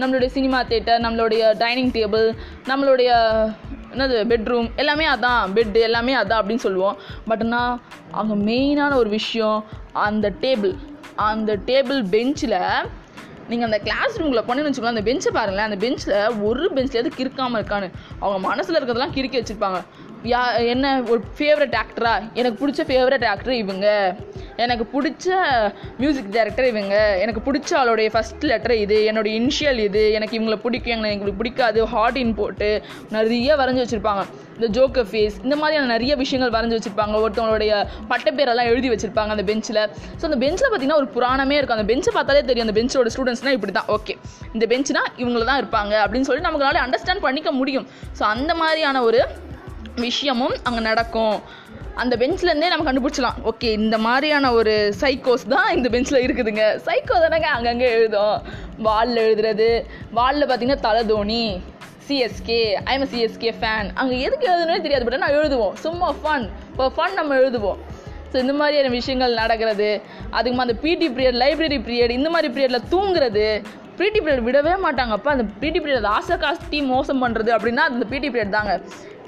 நம்மளுடைய 0.01 0.29
சினிமா 0.37 0.59
தேட்டர் 0.71 1.03
நம்மளுடைய 1.05 1.43
டைனிங் 1.63 1.91
டேபிள் 1.97 2.25
நம்மளுடைய 2.71 3.09
என்னது 3.93 4.17
பெட்ரூம் 4.31 4.69
எல்லாமே 4.81 5.05
அதான். 5.13 5.43
பெட்டு 5.55 5.79
எல்லாமே 5.87 6.13
அதான் 6.21 6.39
அப்படின்னு 6.41 6.65
சொல்லுவோம். 6.67 6.97
பட் 7.29 7.43
ஆனால் 7.45 7.75
அங்கே 8.19 8.35
மெயினான 8.49 8.91
ஒரு 9.01 9.09
விஷயம் 9.09 9.59
அந்த 10.07 10.27
டேபிள் 10.45 10.73
அந்த 11.29 11.51
டேபிள் 11.69 12.01
பெஞ்சில் 12.15 12.57
நீங்கள் 13.51 13.67
அந்த 13.69 13.79
கிளாஸ் 13.85 14.17
ரூமில் 14.21 14.45
போனேன்னு 14.47 14.67
வச்சுக்கோங்களேன் 14.67 14.95
அந்த 14.95 15.03
பெஞ்சை 15.07 15.31
பாருங்களேன் 15.37 15.67
அந்த 15.69 15.77
பெஞ்சில் 15.83 16.15
ஒரு 16.47 16.65
பெஞ்சில் 16.75 16.99
எது 17.01 17.09
கிறுக்காமல் 17.19 17.59
இருக்கான்னு. 17.59 17.87
அவங்க 18.19 18.39
மனசில் 18.47 18.77
இருக்கிறதெல்லாம் 18.79 19.15
கிறுக்கி 19.17 19.37
வச்சுருப்பாங்க. 19.39 19.79
யா 20.31 20.39
என்ன 20.71 20.85
ஒரு 21.11 21.19
ஃபேவரட் 21.35 21.75
ஆக்டரா 21.81 22.13
எனக்கு 22.39 22.57
பிடிச்ச 22.61 22.81
ஃபேவரட் 22.87 23.25
ஆக்டர் 23.31 23.53
இவங்க. 23.63 23.87
எனக்கு 24.63 24.85
பிடிச்ச 24.93 25.27
மியூசிக் 26.01 26.33
டைரக்டர் 26.33 26.67
இவங்க. 26.71 26.95
எனக்கு 27.23 27.41
பிடிச்ச 27.45 27.69
அவளுடைய 27.81 28.07
ஃபஸ்ட் 28.13 28.43
லெட்டர் 28.49 28.75
இது. 28.85 28.97
என்னுடைய 29.09 29.33
இனிஷியல் 29.41 29.79
இது. 29.85 30.03
எனக்கு 30.17 30.37
இவங்களை 30.39 30.57
பிடிக்கும். 30.65 30.93
எனக்கு 30.95 31.15
எங்களுக்கு 31.17 31.41
பிடிக்காது. 31.41 31.79
ஹார்ட் 31.93 32.19
இன் 32.23 32.35
போட்டு 32.39 32.69
நிறைய 33.15 33.55
வரைஞ்சி 33.61 33.83
வச்சுருப்பாங்க. 33.83 34.23
இந்த 34.57 34.67
ஜோக்கர் 34.77 35.09
ஃபேஸ் 35.11 35.35
இந்த 35.45 35.55
மாதிரியான 35.61 35.89
நிறைய 35.95 36.13
விஷயங்கள் 36.23 36.53
வரைஞ்சி 36.57 36.77
வச்சுருப்பாங்க. 36.77 37.15
ஒருத்தவங்களுடைய 37.23 37.73
பட்டப்பேரெல்லாம் 38.11 38.71
எழுதி 38.73 38.89
வச்சுருப்பாங்க 38.93 39.31
அந்த 39.35 39.45
பெஞ்சில் 39.51 39.83
ஸோ 40.19 40.23
அந்த 40.29 40.39
பெஞ்சில் 40.45 40.67
பார்த்தீங்கன்னா 40.67 41.01
ஒரு 41.03 41.09
புராணமே 41.17 41.57
இருக்கும். 41.59 41.79
அந்த 41.79 41.89
பெஞ்சை 41.93 42.13
பார்த்தாலே 42.17 42.41
தெரியும். 42.49 42.67
அந்த 42.67 42.77
பெஞ்சோட 42.79 43.11
ஸ்டூடெண்ட்ஸ்னால் 43.15 43.57
இப்படி 43.59 43.75
தான் 43.79 43.91
ஓகே 43.97 44.15
இந்த 44.55 44.65
பெஞ்சுனா 44.73 45.03
இவங்கள 45.23 45.45
தான் 45.51 45.61
இருப்பாங்க 45.63 45.93
அப்படின்னு 46.05 46.29
சொல்லி 46.31 46.47
நமக்குனால 46.47 46.81
அண்டர்ஸ்டாண்ட் 46.87 47.25
பண்ணிக்க 47.27 47.51
முடியும். 47.61 47.87
ஸோ 48.19 48.25
அந்த 48.33 48.53
மாதிரியான 48.63 49.03
ஒரு 49.09 49.21
விஷயமும் 50.05 50.55
அங்கே 50.67 50.81
நடக்கும். 50.89 51.37
அந்த 52.01 52.13
பெஞ்ச்லேருந்தே 52.21 52.69
நம்ம 52.71 52.85
கண்டுபிடிச்சலாம் 52.87 53.39
ஓகே 53.49 53.69
இந்த 53.79 53.97
மாதிரியான 54.05 54.51
ஒரு 54.59 54.73
சைக்கோஸ் 55.01 55.45
தான் 55.53 55.69
இந்த 55.77 55.87
பெஞ்சில் 55.93 56.23
இருக்குதுங்க. 56.25 56.65
சைக்கோ 56.85 57.15
தானேங்க 57.23 57.49
அங்கங்கே 57.55 57.89
எழுதும். 57.97 58.37
வாலில் 58.87 59.23
எழுதுறது. 59.25 59.69
வாலில் 60.19 60.47
பார்த்தீங்கன்னா 60.49 60.85
தலை 60.87 61.01
Dhoni 61.11 61.43
CSK 62.07 62.59
I'm 62.91 63.09
CSK 63.13 63.51
fan 63.61 63.89
அங்கே 64.01 64.15
எதுக்கு 64.27 64.45
எழுதுனே 64.53 64.77
தெரியாது 64.85 65.05
பட் 65.07 65.23
நான் 65.25 65.37
எழுதுவோம். 65.39 65.75
சும்மா 65.85 66.07
ஃபன் 66.21 66.47
இப்போ 66.71 66.87
ஃபன் 66.95 67.17
நம்ம 67.19 67.35
எழுதுவோம். 67.41 67.81
ஸோ 68.31 68.35
இந்த 68.43 68.53
மாதிரியான 68.53 68.93
விஷயங்கள் 68.99 69.39
நடக்கிறது. 69.41 69.91
அதுக்கு 70.37 70.63
அந்த 70.65 70.77
பிடி 70.85 71.07
பீரியட் 71.17 71.37
லைப்ரரி 71.43 71.79
பீரியட் 71.89 72.17
இந்த 72.19 72.29
மாதிரி 72.33 72.49
பீரியடில் 72.55 72.89
தூங்குறது. 72.93 73.45
பிடி 73.99 74.19
பீரியட் 74.25 74.47
விடவே 74.47 74.73
மாட்டாங்கப்பா 74.85 75.29
அந்த 75.35 75.45
பிடி 75.61 75.79
பீரியட் 75.85 76.09
ஆசை 76.17 76.35
காஸ்டி 76.43 76.79
மோசம் 76.93 77.21
பண்ணுறது 77.23 77.51
அப்படின்னா 77.55 77.85
அந்த 77.91 78.05
பிடி 78.11 78.27
பீரியட் 78.33 78.57
தாங்க. 78.57 78.73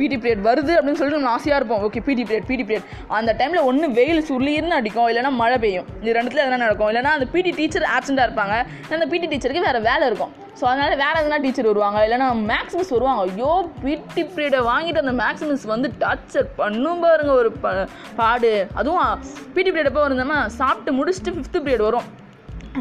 பிடி 0.01 0.17
பீரியட் 0.23 0.43
வருது 0.49 0.73
அப்படின்னு 0.77 0.99
சொல்லிட்டு 0.99 1.21
நம்ம 1.21 1.33
ஆசையாக 1.37 1.59
இருப்போம். 1.61 1.81
Okay 1.87 2.03
PT 2.09 2.23
period 2.29 2.47
PT 2.51 2.63
period 2.69 2.87
அந்த 3.19 3.31
டைமில் 3.39 3.65
ஒன்று 3.69 3.87
வெயில் 3.99 4.21
சுருளின்னு 4.29 4.77
அடிக்கும். 4.81 5.07
இல்லைனா 5.11 5.31
மழை 5.41 5.57
பெய்யும். 5.63 5.87
இது 6.03 6.15
ரெண்டுத்துல 6.17 6.43
எதனா 6.45 6.61
நடக்கும். 6.65 6.89
இல்லைனா 6.91 7.11
அந்த 7.17 7.27
பிடி 7.33 7.51
டீச்சர் 7.59 7.89
ஆப்சண்ட்டாக 7.95 8.27
இருப்பாங்க. 8.29 8.55
அந்த 8.97 9.07
பிடி 9.13 9.27
டீச்சருக்கு 9.33 9.67
வேறு 9.67 9.81
வேலை 9.89 10.05
இருக்கும். 10.11 10.33
ஸோ 10.59 10.63
அதனால் 10.71 10.95
வேறு 11.03 11.19
எதனா 11.21 11.37
டீச்சர் 11.43 11.69
வருவாங்க. 11.69 11.99
இல்லைனா 12.07 12.27
மேக்ஸ் 12.49 12.77
மிஸ் 12.79 12.93
வருவாங்க. 12.95 13.21
ஐயோ 13.27 13.51
பிடி 13.83 14.23
பீரியடை 14.33 14.59
வாங்கிட்டு 14.71 15.03
அந்த 15.03 15.13
மேக்ஸ் 15.21 15.45
மிஸ் 15.51 15.65
வந்து 15.73 15.89
டார்ச்சர் 16.03 16.49
பண்ணும் 16.59 17.03
பாருங்க 17.05 17.33
ஒரு 17.41 17.51
ப 17.63 17.73
பாடு. 18.19 18.53
அதுவும் 18.81 19.23
பிடி 19.55 19.69
பீரியட் 19.71 19.91
எப்போ 19.91 20.03
வருந்தோமா 20.07 20.39
சாப்பிட்டு 20.59 20.93
முடிச்சுட்டு 20.99 21.35
ஃபிஃப்த்து 21.37 21.63
பீரியட் 21.67 21.87
வரும். 21.89 22.09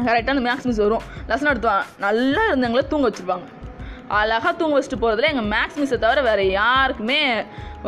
கரெக்டாக 0.07 0.35
அந்த 0.35 0.45
மேக்ஸ் 0.49 0.69
மிஸ் 0.69 0.83
வரும். 0.85 1.05
லெசன் 1.31 1.51
எடுத்துவாங்க 1.53 1.83
நல்லா 2.05 2.43
இருந்தவங்கள 2.51 2.83
தூங்க 2.93 3.07
வச்சுருப்பாங்க. 3.09 3.47
அழகாக 4.19 4.53
தூங்க 4.59 4.75
வச்சுட்டு 4.77 5.01
போகிறதுல 5.01 5.29
எங்கள் 5.31 5.49
மேக்ஸ் 5.53 5.77
மிஸ்ஸை 5.79 5.97
தவிர 6.05 6.21
வேறு 6.29 6.45
யாருக்குமே 6.59 7.19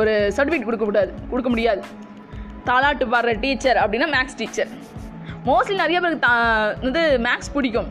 ஒரு 0.02 0.14
சர்டிஃபிகேட் 0.36 0.68
கொடுக்க 0.70 0.86
கூடாது 0.90 1.12
கொடுக்க 1.32 1.50
முடியாது. 1.54 1.82
தாலாட்டு 2.68 3.06
பாடுற 3.14 3.32
டீச்சர் 3.46 3.80
அப்படின்னா 3.84 4.08
மேக்ஸ் 4.16 4.40
டீச்சர் 4.42 4.72
மோஸ்ட்லி 5.48 5.78
நிறைய 5.84 5.98
பேருக்கு 6.04 6.26
தா 6.28 6.36
இது 6.90 7.02
மேக்ஸ் 7.28 7.52
பிடிக்கும். 7.56 7.90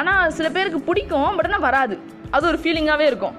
ஆனால் 0.00 0.30
சில 0.36 0.48
பேருக்கு 0.56 0.80
பிடிக்கும் 0.90 1.32
பட் 1.38 1.48
ஆனால் 1.50 1.66
வராது. 1.68 1.96
அது 2.36 2.44
ஒரு 2.50 2.60
ஃபீலிங்காகவே 2.62 3.06
இருக்கும். 3.10 3.34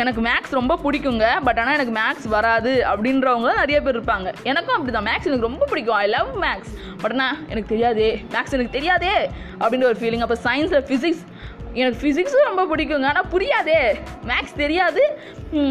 எனக்கு 0.00 0.20
மேக்ஸ் 0.26 0.52
ரொம்ப 0.58 0.74
பிடிக்குங்க 0.82 1.26
பட் 1.46 1.58
ஆனால் 1.60 1.76
எனக்கு 1.78 1.94
மேக்ஸ் 2.00 2.26
வராது 2.34 2.72
அப்படின்றவங்க 2.90 3.48
நிறைய 3.62 3.78
பேர் 3.86 3.96
இருப்பாங்க. 3.98 4.28
எனக்கும் 4.50 4.76
அப்படி 4.76 4.92
தான் 4.96 5.08
மேக்ஸ் 5.08 5.28
எனக்கு 5.30 5.48
ரொம்ப 5.48 5.66
பிடிக்கும். 5.70 5.98
ஐ 6.02 6.06
லவ் 6.16 6.30
மேக்ஸ் 6.44 6.72
பட் 7.02 7.14
ஆனால் 7.16 7.38
எனக்கு 7.52 7.72
தெரியாதே. 7.72 8.10
மேக்ஸ் 8.34 8.54
எனக்கு 8.58 8.76
தெரியாதே 8.78 9.14
அப்படின்ற 9.62 9.88
ஒரு 9.92 10.00
ஃபீலிங் 10.02 10.24
அப்போ 10.26 10.38
சயின்ஸில் 10.46 10.86
ஃபிசிக்ஸ் 10.90 11.24
எனக்கு 11.78 11.98
ஃபிசிக்ஸும் 12.00 12.48
ரொம்ப 12.48 12.62
பிடிக்குங்க. 12.70 13.08
ஆனால் 13.12 13.28
புரியாதே. 13.34 13.80
மேக்ஸ் 14.30 14.56
தெரியாது. 14.62 15.02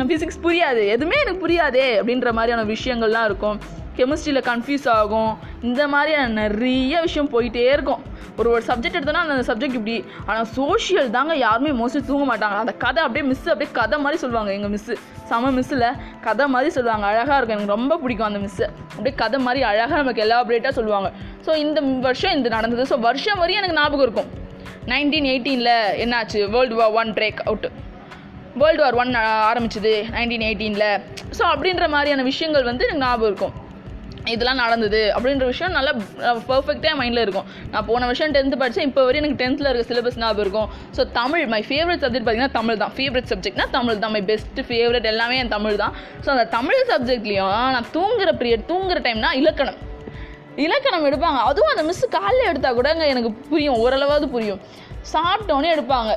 ஃபிசிக்ஸ் 0.09 0.43
புரியாது. 0.45 0.83
எதுவுமே 0.95 1.17
எனக்கு 1.23 1.43
புரியாதே 1.45 1.88
அப்படின்ற 1.99 2.31
மாதிரியான 2.38 2.65
விஷயங்கள்லாம் 2.75 3.27
இருக்கும். 3.29 3.59
கெமிஸ்ட்ரியில் 3.97 4.47
கன்ஃபியூஸ் 4.49 4.88
ஆகும். 4.99 5.31
இந்த 5.69 5.81
மாதிரியான 5.93 6.31
நிறைய 6.41 7.01
விஷயம் 7.07 7.31
போயிட்டே 7.33 7.65
இருக்கும். 7.75 8.03
ஒரு 8.39 8.49
ஒரு 8.55 8.63
சப்ஜெக்ட் 8.67 8.97
எடுத்தோன்னா 8.97 9.23
அந்த 9.35 9.45
சப்ஜெக்ட் 9.49 9.77
இப்படி. 9.79 9.95
ஆனால் 10.29 10.47
சோஷியல் 10.57 11.09
தாங்க 11.15 11.33
யாருமே 11.45 11.71
மோஸ்ட்லி 11.79 12.01
தூங்க 12.09 12.25
மாட்டாங்க. 12.31 12.57
அந்த 12.63 12.73
கதை 12.83 12.99
அப்படியே 13.05 13.25
மிஸ் 13.29 13.49
அப்படியே 13.53 13.71
கதை 13.79 13.97
மாதிரி 14.03 14.19
சொல்லுவாங்க 14.23 14.51
எங்கள் 14.57 14.71
மிஸ்ஸு 14.75 14.95
செம 15.31 15.51
மிஸ்ஸில் 15.57 15.88
கதை 16.27 16.45
மாதிரி 16.55 16.69
சொல்லுவாங்க. 16.77 17.05
அழகாக 17.12 17.38
இருக்கும். 17.38 17.57
எனக்கு 17.57 17.75
ரொம்ப 17.77 17.97
பிடிக்கும் 18.03 18.29
அந்த 18.29 18.41
மிஸ்ஸு 18.45 18.65
அப்படியே 18.95 19.15
கதை 19.23 19.39
மாதிரி 19.47 19.63
அழகாக 19.71 20.01
நமக்கு 20.03 20.23
எலாபரேட்டாக 20.27 20.73
சொல்லுவாங்க. 20.79 21.12
ஸோ 21.47 21.55
இந்த 21.65 21.81
வருஷம் 22.07 22.38
இது 22.39 22.55
நடந்தது. 22.57 22.85
ஸோ 22.93 22.99
வருஷம் 23.09 23.41
வரையும் 23.43 23.62
எனக்கு 23.63 23.79
ஞாபகம் 23.81 24.07
இருக்கும். 24.07 24.31
நைன்டீன் 24.91 25.29
எயிட்டீனில் 25.33 25.75
என்னாச்சு? 26.03 26.41
World 26.55 26.77
war 26.81 26.97
one 27.01 27.13
break 27.19 27.41
out 27.47 27.69
world 28.61 28.83
war 28.83 28.99
one 29.01 29.11
ஆரம்பிச்சது 29.49 29.95
நைன்டீன் 30.17 30.45
எயிட்டீனில். 30.49 30.91
ஸோ 31.37 31.43
அப்படின்ற 31.53 31.87
மாதிரியான 31.95 32.23
விஷயங்கள் 32.29 32.69
வந்து 32.69 32.85
எனக்கு 32.87 33.03
ஞாபகம் 33.07 33.29
இருக்கும். 33.31 33.55
இதெல்லாம் 34.33 34.59
நடந்தது 34.61 34.99
அப்படின்ற 35.15 35.45
விஷயம் 35.51 35.75
நல்லா 35.77 35.91
பர்ஃபெக்டாக 36.49 36.95
மைண்டில் 36.99 37.21
இருக்கும். 37.25 37.47
நான் 37.73 37.87
போன 37.89 38.07
வருஷம் 38.09 38.33
டென்த்து 38.35 38.59
படித்தேன் 38.61 38.87
இப்போ 38.89 39.03
வரையும் 39.07 39.23
எனக்கு 39.23 39.41
டென்த்தில் 39.41 39.69
இருக்க 39.69 39.85
சிலபஸ் 39.91 40.19
ஞாபகம் 40.23 40.43
இருக்கும். 40.45 40.69
So 40.97 41.03
Tamil 41.19 41.45
my 41.53 41.61
favourite 41.69 42.03
subject 42.03 42.25
பார்த்தீங்கன்னா 42.27 42.57
தமிழ் 42.59 42.81
தான். 42.83 42.93
ஃபேவரட் 42.97 43.29
சப்ஜெக்ட்னா 43.33 43.67
தமிழ் 43.77 44.01
தான். 44.03 44.13
மை 44.15 44.23
பெஸ்ட் 44.31 44.61
ஃபேவரட் 44.69 45.07
எல்லாமே 45.13 45.37
என் 45.43 45.53
தமிழ் 45.57 45.81
தான். 45.83 45.95
ஸோ 46.25 46.29
அந்த 46.35 46.47
தமிழ் 46.57 46.81
சப்ஜெக்ட்லேயும் 46.93 47.53
நான் 47.77 47.89
தூங்குற 47.97 48.33
பீரியட் 48.41 48.67
தூங்குற 48.73 49.01
டைம்னா 49.07 49.31
இலக்கணம். 49.41 49.79
இலக்கணம் 50.65 51.05
எடுப்பாங்க. 51.09 51.39
அதுவும் 51.49 51.71
அந்த 51.73 51.83
மிஸ் 51.89 52.03
காலையில் 52.17 52.49
எடுத்தால் 52.51 52.77
கூடங்க 52.77 53.05
எனக்கு 53.13 53.31
புரியும். 53.49 53.79
ஓரளவாவது 53.83 54.27
புரியும். 54.35 54.61
சாப்பிட்டோன்னே 55.13 55.69
எடுப்பாங்க 55.75 56.11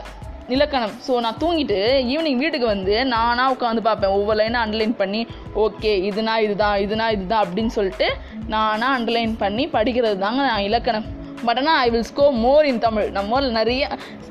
இலக்கணம். 0.55 0.94
ஸோ 1.07 1.12
நான் 1.24 1.38
தூங்கிட்டு 1.42 1.78
ஈவினிங் 2.12 2.40
வீட்டுக்கு 2.42 2.66
வந்து 2.74 2.94
நானாக 3.12 3.52
உட்காந்து 3.55 3.83
பார்ப்பேன். 3.88 4.14
ஒவ்வொரு 4.16 4.38
லைனாக 4.40 4.64
அண்டர்லைன் 4.66 4.94
பண்ணி 5.02 5.20
ஓகே 5.64 5.92
இதுனா 6.09 6.35
இதுதான் 6.46 6.76
இதுனா 6.85 7.07
இதுதான் 7.16 7.42
அப்படின்னு 7.44 7.72
சொல்லிட்டு 7.76 8.09
நானாக 8.55 8.96
அண்டர்லைன் 8.98 9.35
பண்ணி 9.42 9.66
படிக்கிறது 9.76 10.18
தாங்க 10.24 10.40
நான் 10.50 10.66
இலக்கணம். 10.68 11.07
பட் 11.46 11.61
ஆனால் 11.62 11.78
ஐ 11.85 11.88
வில் 11.94 12.09
ஸ்கோ 12.11 12.26
மோர் 12.44 12.66
இன் 12.70 12.85
தமிழ். 12.87 13.09
நம்ம 13.18 13.40
நிறைய 13.59 13.85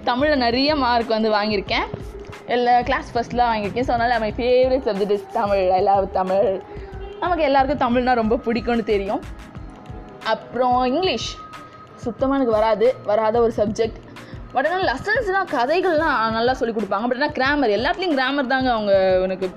தமிழில் 0.09 0.43
நிறைய 0.45 0.75
மார்க் 0.83 1.15
வந்து 1.17 1.31
வாங்கியிருக்கேன். 1.37 1.87
எல்லா 2.55 2.75
கிளாஸ் 2.89 3.11
ஃபஸ்ட்லாம் 3.13 3.51
வாங்கியிருக்கேன். 3.53 3.87
ஸோ 3.87 3.93
அதனால் 3.95 4.21
my 4.25 4.31
favourite 4.39 4.85
subject 4.89 5.15
is 5.17 5.27
Tamil. 5.39 5.65
I 5.77 5.81
love 5.89 6.07
Tamil. 6.19 6.51
நமக்கு 7.23 7.43
எல்லாருக்கும் 7.49 7.83
தமிழ்னா 7.85 8.13
ரொம்ப 8.21 8.35
பிடிக்கும்னு 8.45 8.85
தெரியும். 8.93 9.23
அப்புறம் 10.33 10.79
இங்கிலீஷ். 10.93 11.29
சுத்தமாக 12.05 12.37
எனக்கு 12.39 12.57
வராது 12.59 12.87
வராத 13.09 13.35
ஒரு 13.47 13.53
சப்ஜெக்ட் 13.57 13.99
பட் 14.53 14.67
ஆனால் 14.67 14.85
லெசன்ஸ்லாம் 14.89 15.51
கதைகள்லாம் 15.53 16.33
நல்லா 16.37 16.53
சொல்லிக் 16.59 16.77
கொடுப்பாங்க. 16.77 17.05
பட் 17.09 17.19
ஆனால் 17.19 17.35
கிராமர் 17.37 17.73
எல்லாத்துலேயும் 17.75 18.15
கிராமர் 18.17 18.49
தாங்க 18.53 18.69
அவங்க 18.73 18.93
எனக்கு 19.25 19.47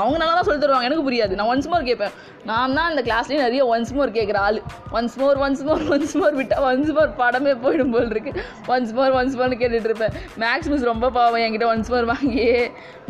அவங்க 0.00 0.16
நல்லா 0.22 0.34
தான் 0.38 0.46
சொல்லி 0.48 0.60
தருவாங்க. 0.62 0.88
எனக்கு 0.88 1.06
புரியாது. 1.06 1.36
நான் 1.38 1.50
ஒன்ஸ் 1.52 1.68
மோர் 1.72 1.86
கேட்பேன். 1.88 2.12
நான் 2.50 2.74
தான் 2.78 2.88
அந்த 2.90 3.02
கிளாஸ்லேயும் 3.06 3.44
நிறைய 3.46 3.62
ஒன்ஸ் 3.74 3.92
மோர் 3.98 4.12
கேட்குற 4.18 4.40
ஆள். 4.48 4.58
Once 4.98 5.16
more 5.20 5.40
once 5.44 5.62
more 5.68 5.84
once 5.96 6.14
more 6.22 6.36
விட்டால் 6.40 6.66
ஒன்ஸ் 6.70 6.92
மோர் 6.98 7.10
படமே 7.22 7.54
போயிடும் 7.64 7.94
போல் 7.94 8.12
இருக்கு. 8.14 8.34
ஒன்ஸ் 8.74 8.92
மோர் 8.98 9.16
ஒன்ஸ் 9.20 9.38
மோர்னு 9.40 9.60
கேட்டுட்டு 9.62 9.90
இருப்பேன். 9.90 10.14
மேக்ஸ் 10.44 10.70
மிஸ் 10.74 10.86
ரொம்ப 10.92 11.10
பாவம். 11.18 11.42
என்கிட்ட 11.46 11.68
ஒன்ஸ் 11.72 11.92
மோர் 11.94 12.10
வாங்கியே. 12.12 12.60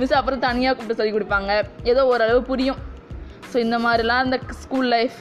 மிஸ் 0.01 0.16
அப்புறம் 0.20 0.44
தனியாக 0.46 0.75
கூப்பிட்டு 0.77 1.01
சொல்லி 1.03 1.16
கொடுப்பாங்க. 1.18 1.61
ஏதோ 1.92 2.05
ஓரளவு 2.12 2.42
புரியும். 2.53 2.81
ஸோ 3.53 3.59
இந்த 3.66 3.79
மாதிரிலாம் 3.87 4.25
இந்த 4.27 4.38
ஸ்கூல் 4.64 4.90
லைஃப் 4.96 5.18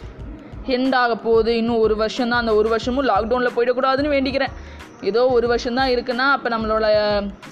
ஹெண்ட் 0.73 0.95
ஆக 1.01 1.13
போகுது. 1.27 1.51
இன்னும் 1.62 1.81
ஒரு 1.86 1.95
வருஷம் 2.01 2.31
தான் 2.31 2.41
அந்த 2.43 2.53
ஒரு 2.60 2.69
வருஷமும் 2.73 3.07
லாக்டவுனில் 3.12 3.55
போயிடக்கூடாதுன்னு 3.57 4.13
வேண்டிக்கிறேன். 4.15 4.55
ஏதோ 5.10 5.21
ஒரு 5.36 5.47
வருஷம் 5.51 5.77
தான் 5.79 5.91
இருக்குன்னா 5.93 6.25
அப்போ 6.36 6.49
நம்மளோட 6.53 6.88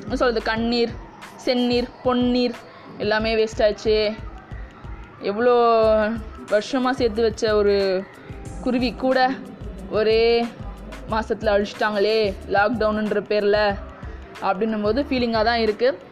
என்ன 0.03 0.17
சொல்கிறது 0.21 0.41
கண்ணீர் 0.51 0.91
செந்நீர் 1.45 1.87
பொன்னீர் 2.03 2.55
எல்லாமே 3.03 3.31
வேஸ்ட் 3.39 3.63
ஆச்சு 3.67 3.97
எவ்வளோ 5.29 5.53
வருஷமாக 6.53 6.93
சேர்த்து 6.99 7.21
வச்ச 7.27 7.43
ஒரு 7.61 7.75
குருவி 8.63 8.91
கூட 9.03 9.19
ஒரே 9.97 10.21
மாதத்தில் 11.13 11.53
அழிச்சிட்டாங்களே 11.53 12.19
லாக்டவுனுன்ற 12.55 13.19
பேரில் 13.31 13.63
அப்படின்னும் 14.47 14.85
போது 14.87 15.01
ஃபீலிங்காக 15.09 15.43
தான் 15.49 15.63
இருக்குது 15.65 16.07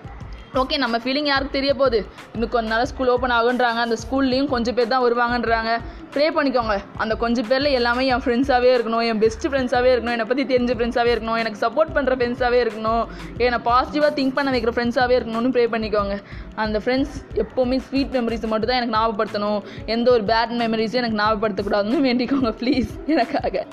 ஓகே 0.61 0.75
நம்ம 0.83 0.95
ஃபீலிங் 1.03 1.29
யாருக்கு 1.29 1.57
தெரிய 1.57 1.71
போகுது? 1.79 1.99
இன்னும் 2.33 2.51
கொஞ்ச 2.53 2.67
நாள் 2.73 2.89
ஸ்கூல் 2.91 3.11
ஓப்பன் 3.13 3.33
ஆகுன்றாங்க. 3.37 3.79
அந்த 3.85 3.95
ஸ்கூல்லையும் 4.03 4.49
கொஞ்சம் 4.53 4.75
பேர் 4.77 4.93
தான் 4.93 5.03
வருவாங்கன்றாங்க. 5.05 5.71
ப்ரே 6.13 6.25
பண்ணிக்கோங்க. 6.35 6.75
அந்த 7.03 7.13
கொஞ்சம் 7.23 7.47
பேரில் 7.49 7.75
எல்லாமே 7.79 8.03
என் 8.13 8.23
ஃப்ரெண்ட்ஸாகவே 8.23 8.69
இருக்கணும் 8.75 9.03
என் 9.09 9.19
பெஸ்ட் 9.23 9.45
ஃப்ரெண்ட்ஸாகவே 9.51 9.89
இருக்கணும் 9.93 10.15
என்னை 10.15 10.27
பற்றி 10.29 10.43
தெரிஞ்ச 10.51 10.71
ஃப்ரெண்ட்ஸாகவே 10.77 11.11
இருக்கணும் 11.15 11.39
எனக்கு 11.43 11.59
சப்போர்ட் 11.65 11.91
பண்ணுற 11.97 12.15
ஃப்ரெண்ட்ஸாகவே 12.19 12.59
இருக்கணும் 12.65 13.03
என்னை 13.45 13.59
பாசிட்டிவாக 13.67 14.11
திங்க் 14.19 14.35
பண்ண 14.37 14.53
வைக்கிற 14.55 14.73
ஃப்ரெண்ட்ஸாகவே 14.77 15.17
இருக்கணும்னு 15.19 15.51
ப்ரே 15.57 15.65
பண்ணிக்கோங்க. 15.75 16.15
அந்த 16.63 16.77
ஃப்ரெண்ட்ஸ் 16.85 17.17
எப்போவுமே 17.43 17.79
ஸ்வீட் 17.87 18.15
மெமரிஸ் 18.17 18.47
மட்டும் 18.53 18.69
தான் 18.71 18.79
எனக்கு 18.79 18.95
ஞாபகப்படுத்தணும். 18.97 19.59
எந்த 19.95 20.07
ஒரு 20.15 20.25
பேட் 20.31 20.55
மெமரிஸும் 20.63 21.01
எனக்கு 21.03 21.19
ஞாபகப்படுத்தக்கூடாதுன்னு 21.23 22.01
வேண்டிக்கோங்க 22.07 22.53
ப்ளீஸ் 22.63 22.91
எனக்காக. 23.13 23.65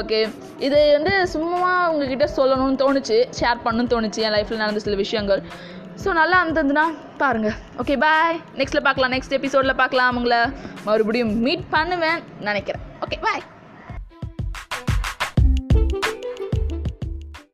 ஓகே 0.00 0.20
இது 0.66 0.78
வந்து 0.98 1.14
சும்மா 1.36 1.72
உங்ககிட்ட 1.92 2.28
சொல்லணும்னு 2.38 2.80
தோணுச்சு 2.84 3.18
ஷேர் 3.40 3.64
பண்ணணும்னு 3.66 3.92
தோணுச்சு. 3.96 4.22
என் 4.26 4.36
லைஃப்பில் 4.36 4.62
நடந்த 4.64 4.82
சில 4.86 4.96
விஷயங்கள். 5.04 5.42
ஸோ 6.02 6.08
நல்லா 6.18 6.36
இருந்ததுன்னா 6.42 6.84
பாருங்கள் 7.20 7.56
ஓகே 7.80 7.94
பாய் 8.04 8.36
நெக்ஸ்ட்டில் 8.58 8.84
பார்க்கலாம். 8.86 9.12
நெக்ஸ்ட் 9.14 9.36
எபிசோடில் 9.38 9.78
பார்க்கலாம். 9.80 10.10
அவங்கள 10.12 10.36
மறுபடியும் 10.88 11.32
மீட் 11.46 11.64
பண்ணுவேன் 11.74 12.20
நினைக்கிறேன். 12.48 12.84
Okay 13.04 13.18
bye 13.26 13.42